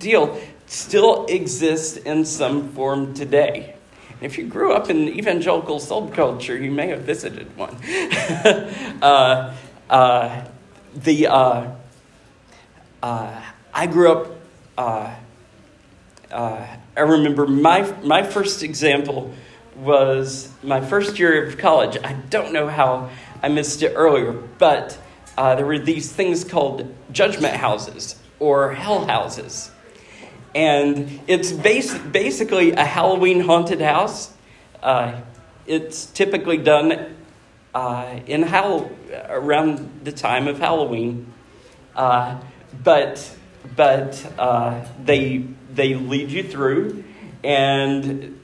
deal, 0.00 0.40
still 0.66 1.26
exist 1.26 1.98
in 1.98 2.24
some 2.24 2.68
form 2.72 3.14
today. 3.14 3.76
If 4.20 4.38
you 4.38 4.46
grew 4.46 4.72
up 4.72 4.90
in 4.90 5.08
evangelical 5.08 5.78
subculture, 5.78 6.60
you 6.60 6.72
may 6.72 6.88
have 6.88 7.02
visited 7.02 7.56
one. 7.56 7.76
the 10.96 11.26
uh, 13.04 13.42
I 13.74 13.86
grew 13.86 14.12
up, 14.12 14.30
uh, 14.78 15.14
uh, 16.32 16.66
I 16.96 17.00
remember 17.00 17.46
my, 17.46 17.82
my 18.02 18.22
first 18.22 18.62
example 18.62 19.34
was 19.76 20.48
my 20.62 20.80
first 20.80 21.18
year 21.18 21.46
of 21.46 21.58
college. 21.58 21.98
I 22.02 22.14
don't 22.14 22.54
know 22.54 22.66
how 22.66 23.10
I 23.42 23.48
missed 23.48 23.82
it 23.82 23.92
earlier, 23.94 24.32
but 24.32 24.96
uh, 25.36 25.54
there 25.54 25.66
were 25.66 25.78
these 25.78 26.10
things 26.10 26.44
called 26.44 26.94
judgment 27.12 27.56
houses 27.56 28.16
or 28.38 28.72
hell 28.72 29.04
houses. 29.04 29.70
And 30.54 31.20
it's 31.26 31.52
bas- 31.52 31.98
basically 31.98 32.72
a 32.72 32.84
Halloween 32.84 33.40
haunted 33.40 33.82
house. 33.82 34.32
Uh, 34.82 35.20
it's 35.66 36.06
typically 36.06 36.56
done 36.56 37.14
uh, 37.74 38.20
in 38.26 38.44
Hall- 38.44 38.90
around 39.28 40.04
the 40.04 40.12
time 40.12 40.48
of 40.48 40.58
Halloween. 40.58 41.30
Uh, 41.94 42.40
but 42.82 43.36
but 43.76 44.24
uh, 44.38 44.84
they 45.02 45.44
they 45.72 45.94
lead 45.94 46.30
you 46.30 46.42
through, 46.42 47.04
and 47.42 48.40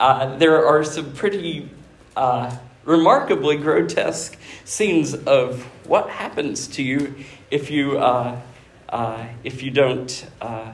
uh, 0.00 0.36
there 0.36 0.66
are 0.66 0.82
some 0.84 1.12
pretty 1.12 1.70
uh, 2.16 2.56
remarkably 2.84 3.56
grotesque 3.56 4.36
scenes 4.64 5.14
of 5.14 5.62
what 5.86 6.10
happens 6.10 6.66
to 6.66 6.82
you 6.82 7.14
if 7.50 7.70
you 7.70 7.98
uh, 7.98 8.40
uh, 8.88 9.26
if 9.44 9.62
you 9.62 9.70
don't 9.70 10.26
uh, 10.40 10.72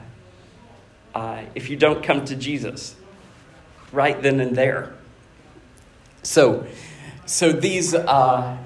if 1.55 1.69
you 1.69 1.75
don't 1.75 2.03
come 2.03 2.23
to 2.25 2.35
Jesus 2.35 2.95
right 3.91 4.21
then 4.21 4.39
and 4.39 4.55
there. 4.55 4.93
So 6.23 6.65
so 7.25 7.51
these 7.51 7.95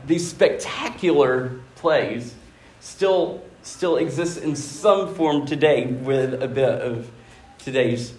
these 0.05 0.29
spectacular 0.29 1.59
plays 1.75 2.35
still 2.79 3.43
still 3.63 3.97
exists 3.97 4.37
in 4.37 4.55
some 4.55 5.15
form 5.15 5.45
today 5.45 5.87
with 5.87 6.41
a 6.41 6.47
bit 6.47 6.81
of 6.81 7.09
today's 7.57 8.13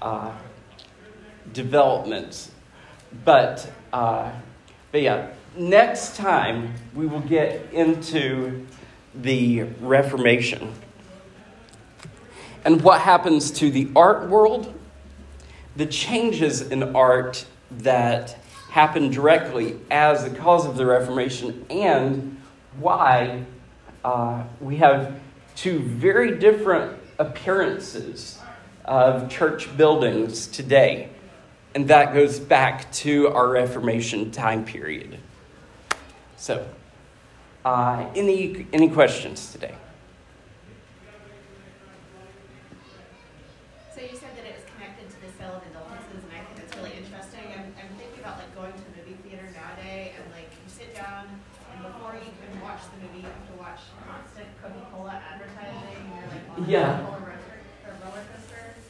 uh, 0.00 0.32
developments. 1.52 2.50
But, 3.24 3.70
uh, 3.92 4.30
but 4.92 5.02
yeah, 5.02 5.30
next 5.56 6.16
time 6.16 6.74
we 6.94 7.06
will 7.06 7.20
get 7.20 7.72
into 7.72 8.66
the 9.14 9.62
Reformation 9.80 10.72
and 12.64 12.82
what 12.82 13.00
happens 13.00 13.50
to 13.52 13.70
the 13.70 13.88
art 13.96 14.28
world, 14.28 14.72
the 15.76 15.86
changes 15.86 16.60
in 16.60 16.94
art 16.94 17.46
that 17.70 18.36
happened 18.70 19.12
directly 19.12 19.78
as 19.90 20.24
the 20.24 20.38
cause 20.38 20.66
of 20.66 20.76
the 20.76 20.86
Reformation, 20.86 21.64
and 21.70 22.40
why 22.78 23.44
uh, 24.04 24.44
we 24.60 24.76
have 24.76 25.20
two 25.56 25.80
very 25.80 26.38
different 26.38 26.98
appearances 27.18 28.38
of 28.84 29.28
church 29.30 29.76
buildings 29.76 30.46
today. 30.46 31.08
And 31.74 31.86
that 31.88 32.14
goes 32.14 32.40
back 32.40 32.90
to 32.94 33.28
our 33.28 33.48
Reformation 33.48 34.30
time 34.30 34.64
period. 34.64 35.18
So, 36.36 36.66
uh, 37.64 38.06
any, 38.16 38.66
any 38.72 38.88
questions 38.88 39.52
today? 39.52 39.74
Yeah. 56.70 57.04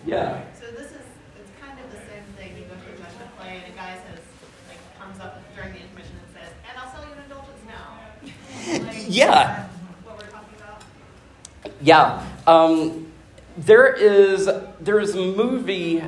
Yeah. 0.05 0.43
Oh, 0.43 0.61
so 0.61 0.71
this 0.73 0.91
is 0.91 1.07
it's 1.39 1.51
kind 1.59 1.79
of 1.81 1.91
the 1.91 1.97
same 1.97 2.25
thing. 2.37 2.55
You 2.55 2.65
go 2.65 2.75
to 2.75 2.93
a 2.93 2.97
judgment 2.97 3.39
play 3.39 3.63
and 3.65 3.73
a 3.73 3.77
guy 3.77 3.97
says 3.97 4.21
like 4.69 4.99
comes 4.99 5.19
up 5.19 5.43
during 5.55 5.73
the 5.73 5.81
intermission 5.81 6.13
and 6.23 6.35
says, 6.35 6.53
"And 6.69 6.79
I'll 6.79 6.93
sell 6.93 7.07
you 7.07 7.15
an 7.15 7.23
indulgence 7.25 7.61
now." 7.67 8.87
like, 8.87 9.05
yeah. 9.09 9.67
What 10.05 10.19
we're 10.19 10.31
talking 10.31 10.57
about. 10.59 10.83
Yeah. 11.81 12.27
Um, 12.47 13.11
there 13.57 13.95
is 13.95 14.51
there 14.81 15.01
is 15.01 15.15
a 15.15 15.19
movie 15.19 16.05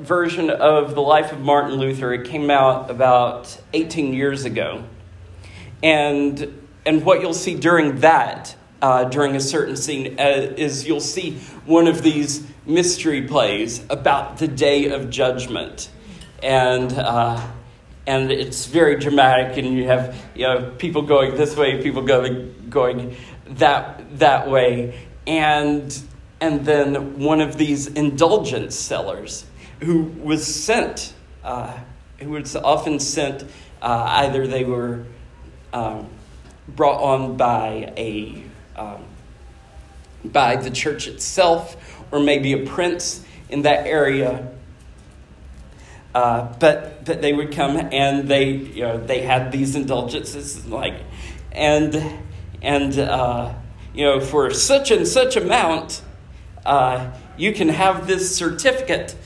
version 0.00 0.50
of 0.50 0.96
the 0.96 1.02
life 1.02 1.30
of 1.30 1.40
Martin 1.40 1.74
Luther. 1.74 2.12
It 2.12 2.26
came 2.28 2.50
out 2.50 2.90
about 2.90 3.56
18 3.72 4.14
years 4.14 4.44
ago, 4.44 4.82
and 5.80 6.60
and 6.84 7.04
what 7.04 7.20
you'll 7.20 7.34
see 7.34 7.54
during 7.54 8.00
that 8.00 8.56
uh, 8.84 9.04
during 9.04 9.34
a 9.34 9.40
certain 9.40 9.76
scene 9.76 10.20
uh, 10.20 10.52
is 10.58 10.86
you'll 10.86 11.00
see 11.00 11.38
one 11.64 11.86
of 11.86 12.02
these 12.02 12.46
mystery 12.66 13.22
plays 13.22 13.82
about 13.88 14.36
the 14.36 14.46
day 14.46 14.90
of 14.90 15.10
judgment, 15.10 15.90
and. 16.42 16.92
Uh, 16.92 17.40
and 18.06 18.30
it's 18.30 18.66
very 18.66 18.98
dramatic, 18.98 19.56
and 19.56 19.78
you 19.78 19.86
have 19.86 20.14
you 20.34 20.42
know 20.42 20.74
people 20.76 21.00
going 21.00 21.36
this 21.36 21.56
way, 21.56 21.82
people 21.82 22.02
going 22.02 22.66
going 22.68 23.16
that 23.46 24.18
that 24.18 24.50
way, 24.50 25.08
and 25.26 25.98
and 26.38 26.66
then 26.66 27.18
one 27.18 27.40
of 27.40 27.56
these 27.56 27.86
indulgence 27.86 28.74
sellers 28.74 29.46
who 29.80 30.02
was 30.02 30.46
sent, 30.46 31.14
uh, 31.42 31.74
who 32.18 32.28
was 32.28 32.54
often 32.56 33.00
sent, 33.00 33.44
uh, 33.80 34.20
either 34.20 34.46
they 34.46 34.64
were 34.64 35.06
um, 35.72 36.06
brought 36.68 37.00
on 37.00 37.38
by 37.38 37.90
a 37.96 38.44
um, 38.76 39.04
by 40.24 40.56
the 40.56 40.70
church 40.70 41.06
itself, 41.06 41.76
or 42.10 42.20
maybe 42.20 42.52
a 42.52 42.66
prince 42.66 43.24
in 43.48 43.62
that 43.62 43.86
area. 43.86 44.50
Uh, 46.14 46.52
but 46.60 47.04
but 47.04 47.20
they 47.20 47.32
would 47.32 47.52
come 47.52 47.76
and 47.92 48.28
they 48.28 48.50
you 48.50 48.82
know 48.82 48.98
they 48.98 49.22
had 49.22 49.50
these 49.50 49.74
indulgences 49.74 50.64
like 50.66 50.94
and 51.50 52.20
and 52.62 52.98
uh, 52.98 53.52
you 53.92 54.04
know 54.04 54.20
for 54.20 54.52
such 54.54 54.92
and 54.92 55.08
such 55.08 55.36
amount 55.36 56.02
uh, 56.64 57.10
you 57.36 57.52
can 57.52 57.68
have 57.68 58.06
this 58.06 58.34
certificate 58.36 59.16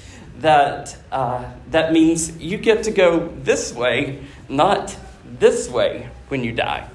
that 0.41 0.97
uh, 1.13 1.45
that 1.71 1.93
means 1.93 2.37
you 2.39 2.57
get 2.57 2.85
to 2.85 2.91
go 2.91 3.29
this 3.43 3.73
way, 3.73 4.25
not 4.49 4.97
this 5.25 5.69
way 5.69 6.09
when 6.29 6.45
you 6.45 6.53
die. 6.53 6.89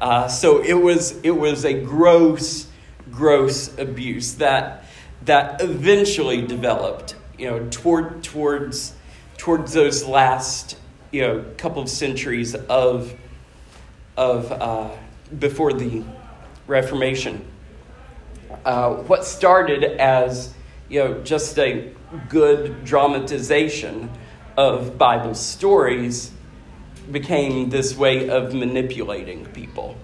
Uh, 0.00 0.28
so 0.28 0.62
it 0.62 0.74
was 0.74 1.18
it 1.22 1.30
was 1.30 1.64
a 1.64 1.72
gross, 1.72 2.66
gross 3.10 3.76
abuse 3.78 4.34
that 4.34 4.84
that 5.24 5.60
eventually 5.62 6.42
developed, 6.42 7.14
you 7.38 7.50
know, 7.50 7.66
toward 7.70 8.22
towards 8.22 8.94
towards 9.38 9.72
those 9.72 10.04
last 10.04 10.76
you 11.12 11.22
know 11.22 11.44
couple 11.56 11.82
of 11.82 11.88
centuries 11.88 12.54
of 12.54 13.14
of 14.16 14.52
uh, 14.52 14.90
before 15.38 15.72
the 15.72 16.02
Reformation. 16.66 17.44
Uh, 18.64 18.94
what 18.94 19.24
started 19.24 19.84
as 19.84 20.52
you 20.88 21.02
know 21.02 21.22
just 21.22 21.58
a 21.58 21.92
good 22.28 22.84
dramatization 22.84 24.10
of 24.56 24.98
Bible 24.98 25.34
stories 25.34 26.32
became 27.12 27.70
this 27.70 27.96
way 27.96 28.28
of 28.28 28.54
manipulating 28.54 29.46
people. 29.46 29.96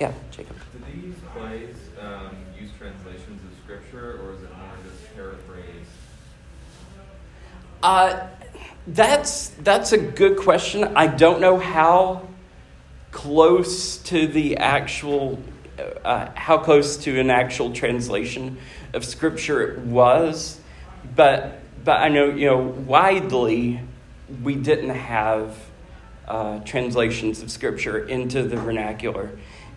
Yeah, 0.00 0.12
Jacob. 0.30 0.56
Do 0.72 0.78
these 0.92 1.14
plays 1.34 1.76
um, 2.00 2.36
use 2.58 2.70
translations 2.78 3.40
of 3.44 3.58
scripture, 3.62 4.20
or 4.22 4.34
is 4.34 4.42
it 4.42 4.50
more 4.58 4.76
just 4.84 5.14
paraphrase? 5.14 5.86
Uh, 7.82 8.26
that's 8.86 9.50
that's 9.60 9.92
a 9.92 9.98
good 9.98 10.36
question. 10.36 10.84
I 10.96 11.06
don't 11.06 11.40
know 11.40 11.58
how 11.58 12.28
close 13.12 13.98
to 13.98 14.26
the 14.26 14.56
actual 14.56 15.38
uh, 16.04 16.28
how 16.34 16.58
close 16.58 16.96
to 16.98 17.18
an 17.18 17.30
actual 17.30 17.72
translation 17.72 18.58
of 18.92 19.04
scripture 19.04 19.62
it 19.62 19.78
was, 19.80 20.60
but 21.14 21.60
but 21.84 22.00
I 22.00 22.08
know 22.08 22.26
you 22.26 22.46
know 22.46 22.58
widely 22.58 23.80
we 24.42 24.54
didn't 24.54 24.90
have 24.90 25.56
uh, 26.26 26.60
translations 26.60 27.42
of 27.42 27.50
scripture 27.50 28.06
into 28.06 28.42
the 28.42 28.56
vernacular 28.56 29.30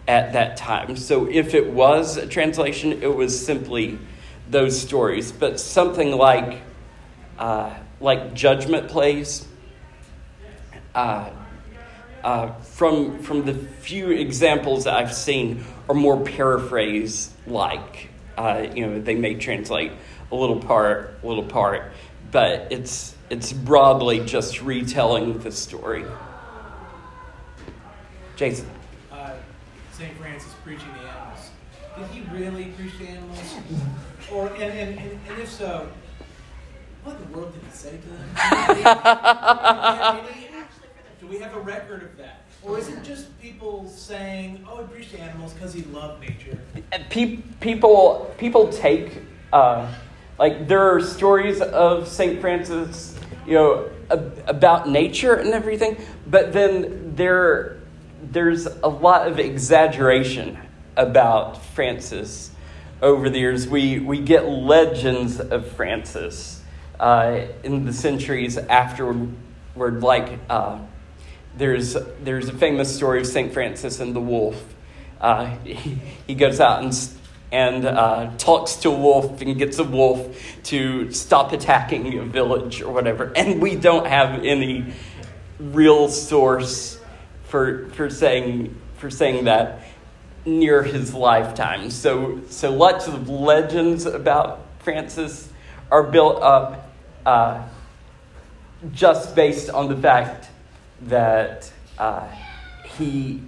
at 0.08 0.34
that 0.34 0.56
time. 0.56 0.96
So 0.96 1.30
if 1.30 1.54
it 1.54 1.70
was 1.70 2.16
a 2.16 2.26
translation, 2.26 3.04
it 3.04 3.14
was 3.14 3.46
simply 3.46 4.00
those 4.50 4.80
stories. 4.80 5.32
But 5.32 5.60
something 5.60 6.12
like 6.12 6.62
uh, 7.38 7.76
like 8.00 8.34
judgment 8.34 8.88
plays. 8.88 9.46
Uh, 10.96 11.30
uh, 12.24 12.52
from 12.62 13.20
from 13.20 13.46
the 13.46 13.54
few 13.54 14.10
examples 14.10 14.86
that 14.86 14.96
I've 14.96 15.14
seen, 15.14 15.64
are 15.88 15.96
more 15.96 16.22
paraphrase 16.24 17.32
like. 17.46 18.10
Uh, 18.38 18.68
you 18.76 18.86
know, 18.86 19.00
they 19.00 19.16
may 19.16 19.36
translate 19.36 19.92
a 20.32 20.36
little 20.36 20.60
part, 20.60 21.20
a 21.24 21.28
little 21.28 21.44
part, 21.44 21.92
but 22.32 22.72
it's 22.72 23.16
it's 23.30 23.52
broadly 23.52 24.20
just 24.26 24.62
retelling 24.62 25.40
the 25.40 25.52
story. 25.52 26.06
Jason. 28.36 28.70
Uh, 29.12 29.34
St. 29.92 30.16
Francis 30.18 30.54
preaching 30.64 30.88
the 30.94 31.10
animals. 31.10 31.50
Did 31.98 32.08
he 32.08 32.22
really 32.36 32.66
preach 32.78 32.98
the 33.00 33.08
animals? 33.08 33.56
or 34.32 34.48
and, 34.48 34.62
and, 34.62 35.00
and, 35.00 35.20
and 35.30 35.40
if 35.40 35.50
so, 35.50 35.90
what 37.04 37.16
in 37.16 37.32
the 37.32 37.38
world 37.38 37.54
did 37.54 37.64
he 37.64 37.72
say 37.76 37.98
to 37.98 38.10
them? 38.10 38.30
Do 41.20 41.28
we 41.28 41.40
have 41.40 41.56
a 41.56 41.60
record 41.60 42.04
of 42.04 42.18
that? 42.18 42.44
Or 42.64 42.78
is 42.78 42.90
it 42.90 43.04
just 43.04 43.40
people 43.42 43.88
saying, 43.90 44.66
oh, 44.70 44.78
he 44.78 44.88
preached 44.94 45.12
the 45.14 45.20
animals 45.20 45.54
because 45.54 45.74
he 45.74 45.84
loved 45.84 46.22
nature? 46.22 46.60
Pe- 47.10 47.38
people, 47.60 48.34
people 48.38 48.68
take, 48.70 49.22
uh, 49.54 49.92
like, 50.40 50.68
there 50.68 50.94
are 50.94 51.02
stories 51.02 51.62
of 51.62 52.08
St. 52.08 52.40
Francis, 52.40 53.18
you 53.46 53.54
know, 53.54 53.90
ab- 54.12 54.44
about 54.46 54.88
nature 54.88 55.34
and 55.34 55.50
everything, 55.50 55.98
but 56.28 56.54
then 56.54 57.16
there, 57.16 57.78
there's 58.22 58.66
a 58.66 58.88
lot 58.88 59.28
of 59.28 59.40
exaggeration 59.40 60.58
about 60.96 61.64
Francis 61.64 62.52
over 63.02 63.30
the 63.30 63.40
years. 63.40 63.68
We, 63.68 64.00
we 64.00 64.20
get 64.20 64.48
legends 64.48 65.40
of 65.40 65.72
Francis 65.72 66.62
uh, 67.00 67.46
in 67.64 67.86
the 67.86 67.94
centuries 67.94 68.58
afterward, 68.58 69.34
like, 69.76 70.40
uh, 70.50 70.80
there's, 71.56 71.98
there's 72.22 72.50
a 72.50 72.54
famous 72.54 72.96
story 72.96 73.22
of 73.22 73.28
St. 73.28 73.52
Francis 73.52 74.00
and 74.00 74.16
the 74.16 74.20
wolf. 74.20 74.76
Uh, 75.20 75.56
he, 75.64 75.98
he, 76.28 76.36
goes 76.36 76.60
out 76.60 76.84
and, 76.84 76.94
and 77.52 77.86
uh, 77.86 78.32
talks 78.38 78.76
to 78.78 78.90
a 78.90 78.96
wolf 78.96 79.42
and 79.42 79.58
gets 79.58 79.80
a 79.80 79.84
wolf 79.84 80.38
to 80.64 81.12
stop 81.12 81.54
attacking 81.54 82.18
a 82.20 82.24
village 82.24 82.82
or 82.82 82.92
whatever. 82.92 83.32
And 83.36 83.62
we 83.62 83.76
don't 83.76 84.06
have 84.06 84.44
any 84.44 84.94
real 85.60 86.10
source 86.10 87.00
for, 87.46 87.88
for, 87.90 88.10
saying, 88.10 88.76
for 88.98 89.10
saying 89.10 89.46
that 89.46 89.84
near 90.46 90.84
his 90.84 91.14
lifetime. 91.14 91.90
So, 91.90 92.42
so 92.50 92.72
lots 92.72 93.08
of 93.08 93.30
legends 93.30 94.06
about 94.06 94.62
Francis 94.80 95.50
are 95.90 96.04
built 96.04 96.42
up 96.42 96.92
uh, 97.26 97.64
just 98.92 99.36
based 99.36 99.70
on 99.70 99.90
the 99.90 99.96
fact 99.96 100.48
that 101.04 101.72
uh, 101.98 102.28
he, 102.98 103.42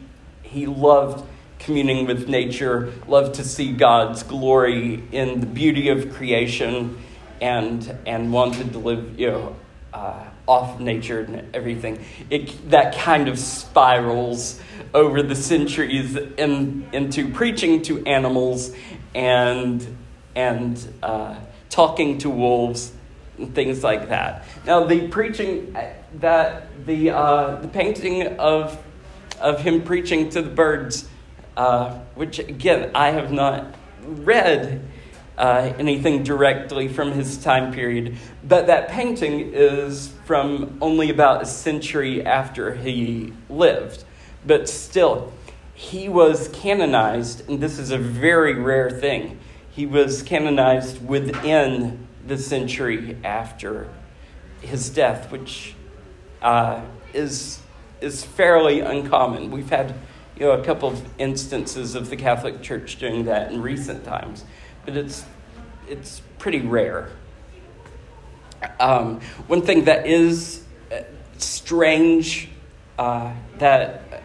he 0.44 0.66
loved 0.66 1.26
communing 1.60 2.08
with 2.08 2.28
nature, 2.28 2.92
loved 3.08 3.36
to 3.36 3.44
see 3.44 3.72
God's 3.72 4.24
glory 4.24 5.04
in 5.12 5.42
the 5.42 5.46
beauty 5.46 5.90
of 5.90 6.14
creation, 6.14 6.98
and, 7.42 7.98
and 8.06 8.34
wanted 8.34 8.74
to 8.74 8.80
live, 8.80 9.20
you 9.20 9.28
know, 9.28 9.56
uh, 9.94 10.24
off 10.48 10.80
nature 10.80 11.22
and 11.22 11.56
everything. 11.56 12.04
It, 12.30 12.72
that 12.72 12.96
kind 12.96 13.28
of 13.28 13.38
spirals 13.38 14.60
over 14.94 15.22
the 15.22 15.36
centuries 15.36 16.16
in, 16.16 16.88
into 16.92 17.32
preaching 17.32 17.82
to 17.84 18.04
animals 18.06 18.74
and, 19.14 19.86
and 20.36 20.94
uh, 21.04 21.36
talking 21.70 22.18
to 22.20 22.30
wolves 22.30 22.92
and 23.38 23.54
things 23.56 23.84
like 23.84 24.10
that. 24.10 24.46
Now, 24.66 24.86
the 24.86 25.08
preaching 25.08 25.76
that 26.16 26.86
the 26.86 27.12
uh, 27.12 27.56
the 27.62 27.68
painting 27.68 28.38
of 28.38 28.82
of 29.40 29.62
him 29.62 29.82
preaching 29.84 30.30
to 30.32 30.42
the 30.42 30.50
birds, 30.50 31.08
uh, 31.60 31.94
which 32.16 32.40
again 32.40 32.90
I 32.96 33.10
have 33.10 33.34
not 33.34 33.76
read 34.02 34.82
uh, 35.38 35.74
anything 35.78 36.24
directly 36.24 36.88
from 36.88 37.12
his 37.12 37.38
time 37.38 37.74
period, 37.74 38.16
but 38.46 38.68
that 38.68 38.88
painting 38.88 39.52
is 39.54 40.14
from 40.24 40.78
only 40.82 41.10
about 41.10 41.42
a 41.42 41.46
century 41.46 42.26
after 42.26 42.76
he 42.76 43.34
lived. 43.50 44.06
But 44.48 44.70
still, 44.70 45.34
he 45.74 46.08
was 46.08 46.48
canonized, 46.54 47.50
and 47.50 47.60
this 47.60 47.78
is 47.78 47.92
a 47.92 47.98
very 47.98 48.54
rare 48.54 48.90
thing. 48.90 49.38
He 49.70 49.86
was 49.86 50.24
canonized 50.24 51.06
within 51.06 52.08
the 52.26 52.38
century 52.38 53.18
after 53.26 53.90
his 54.62 54.90
death, 54.90 55.30
which 55.30 55.76
uh, 56.42 56.82
is 57.14 57.60
is 58.00 58.24
fairly 58.24 58.80
uncommon. 58.80 59.52
We've 59.52 59.70
had 59.70 59.94
you 60.40 60.46
know, 60.46 60.54
a 60.54 60.64
couple 60.64 60.90
of 60.90 61.06
instances 61.18 61.96
of 61.96 62.10
the 62.10 62.16
Catholic 62.16 62.62
Church 62.62 62.98
doing 62.98 63.26
that 63.26 63.52
in 63.52 63.62
recent 63.62 64.06
times, 64.06 64.46
but 64.86 64.96
it's, 64.96 65.26
it's 65.88 66.22
pretty 66.38 66.62
rare. 66.62 67.10
Um, 68.80 69.20
one 69.48 69.62
thing 69.62 69.84
that 69.86 70.08
is 70.08 70.64
uh, 70.92 71.02
strange 71.38 72.50
uh, 72.98 73.34
that, 73.58 74.24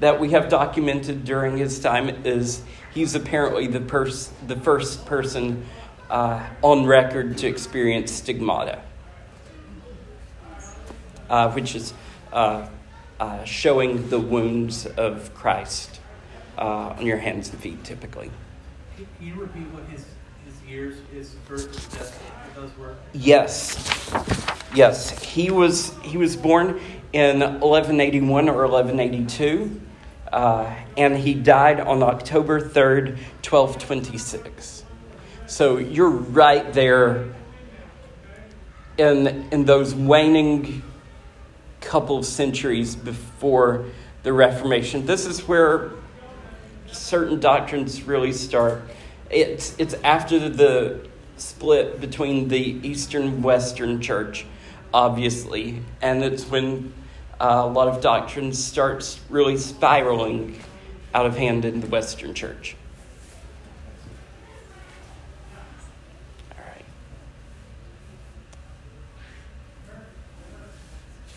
that 0.00 0.20
we 0.20 0.30
have 0.32 0.50
documented 0.50 1.24
during 1.24 1.56
his 1.56 1.80
time 1.80 2.10
is 2.26 2.62
he's 2.92 3.14
apparently 3.14 3.66
the, 3.66 3.80
pers- 3.80 4.30
the 4.46 4.56
first 4.56 5.06
person 5.06 5.64
uh, 6.10 6.46
on 6.60 6.84
record 6.84 7.38
to 7.38 7.46
experience 7.46 8.12
stigmata, 8.12 8.82
uh, 11.30 11.50
which 11.52 11.74
is 11.74 11.94
uh, 12.32 12.68
uh, 13.20 13.44
showing 13.44 14.08
the 14.08 14.20
wounds 14.20 14.86
of 14.86 15.34
Christ 15.34 16.00
on 16.58 17.04
your 17.04 17.18
hands 17.18 17.50
and 17.50 17.60
feet, 17.60 17.84
typically. 17.84 18.30
Can 18.96 19.06
you 19.20 19.34
repeat 19.34 19.66
what 19.72 19.84
his, 19.90 20.06
his 20.46 20.62
years, 20.68 20.96
his 21.12 21.30
birth 21.46 21.92
death 21.92 22.22
those 22.54 22.70
were? 22.78 22.96
Yes. 23.12 23.76
Yes. 24.74 25.10
He 25.22 25.50
was, 25.50 25.94
he 26.02 26.16
was 26.16 26.36
born 26.36 26.80
in 27.12 27.40
1181 27.40 28.48
or 28.48 28.66
1182. 28.66 29.80
Uh, 30.32 30.74
and 30.96 31.16
he 31.16 31.34
died 31.34 31.80
on 31.80 32.02
October 32.02 32.60
3rd, 32.60 33.16
1226. 33.44 34.84
So 35.46 35.78
you're 35.78 36.10
right 36.10 36.72
there 36.72 37.32
in, 38.98 39.48
in 39.52 39.64
those 39.64 39.94
waning 39.94 40.82
couple 41.86 42.18
of 42.18 42.26
centuries 42.26 42.96
before 42.96 43.86
the 44.22 44.32
Reformation. 44.32 45.06
This 45.06 45.24
is 45.24 45.46
where 45.46 45.92
certain 46.90 47.38
doctrines 47.38 48.02
really 48.02 48.32
start. 48.32 48.82
It's, 49.30 49.74
it's 49.78 49.94
after 50.02 50.48
the 50.48 51.06
split 51.36 52.00
between 52.00 52.48
the 52.48 52.58
Eastern 52.58 53.40
Western 53.42 54.00
Church, 54.00 54.46
obviously, 54.92 55.82
and 56.02 56.24
it's 56.24 56.44
when 56.44 56.92
uh, 57.40 57.62
a 57.64 57.68
lot 57.68 57.88
of 57.88 58.00
doctrine 58.00 58.52
starts 58.52 59.20
really 59.28 59.56
spiraling 59.56 60.58
out 61.14 61.26
of 61.26 61.36
hand 61.36 61.64
in 61.64 61.80
the 61.80 61.86
Western 61.86 62.34
Church. 62.34 62.76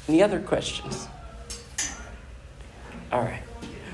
Any 0.10 0.24
other 0.24 0.39
questions? 0.39 1.07
All 3.12 3.22
right. 3.22 3.43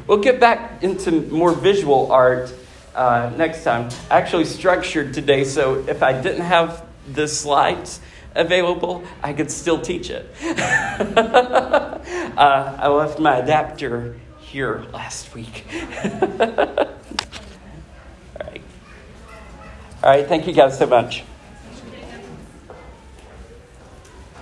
We'll 0.07 0.22
get 0.22 0.39
back 0.39 0.82
into 0.82 1.11
more 1.11 1.51
visual 1.51 2.09
art 2.09 2.53
uh, 2.95 3.34
next 3.36 3.66
time. 3.66 3.89
Actually, 4.09 4.45
structured 4.45 5.13
today, 5.13 5.43
so 5.43 5.84
if 5.89 6.01
I 6.01 6.13
didn't 6.22 6.45
have 6.45 6.86
the 7.11 7.28
slides, 7.28 7.99
available, 8.34 9.03
I 9.22 9.34
could 9.34 9.51
still 9.51 9.82
teach 9.82 10.09
it. 10.09 10.30
uh, 10.41 11.99
I 12.38 12.88
left 12.88 13.20
my 13.20 13.38
adapter 13.39 14.18
here 14.39 14.86
last 14.93 15.36
week. 15.36 15.66
All 16.03 16.11
right. 18.39 18.61
All 20.01 20.09
right, 20.11 20.26
thank 20.26 20.47
you 20.47 20.53
guys 20.53 20.78
so 20.78 20.88
much. 20.88 21.24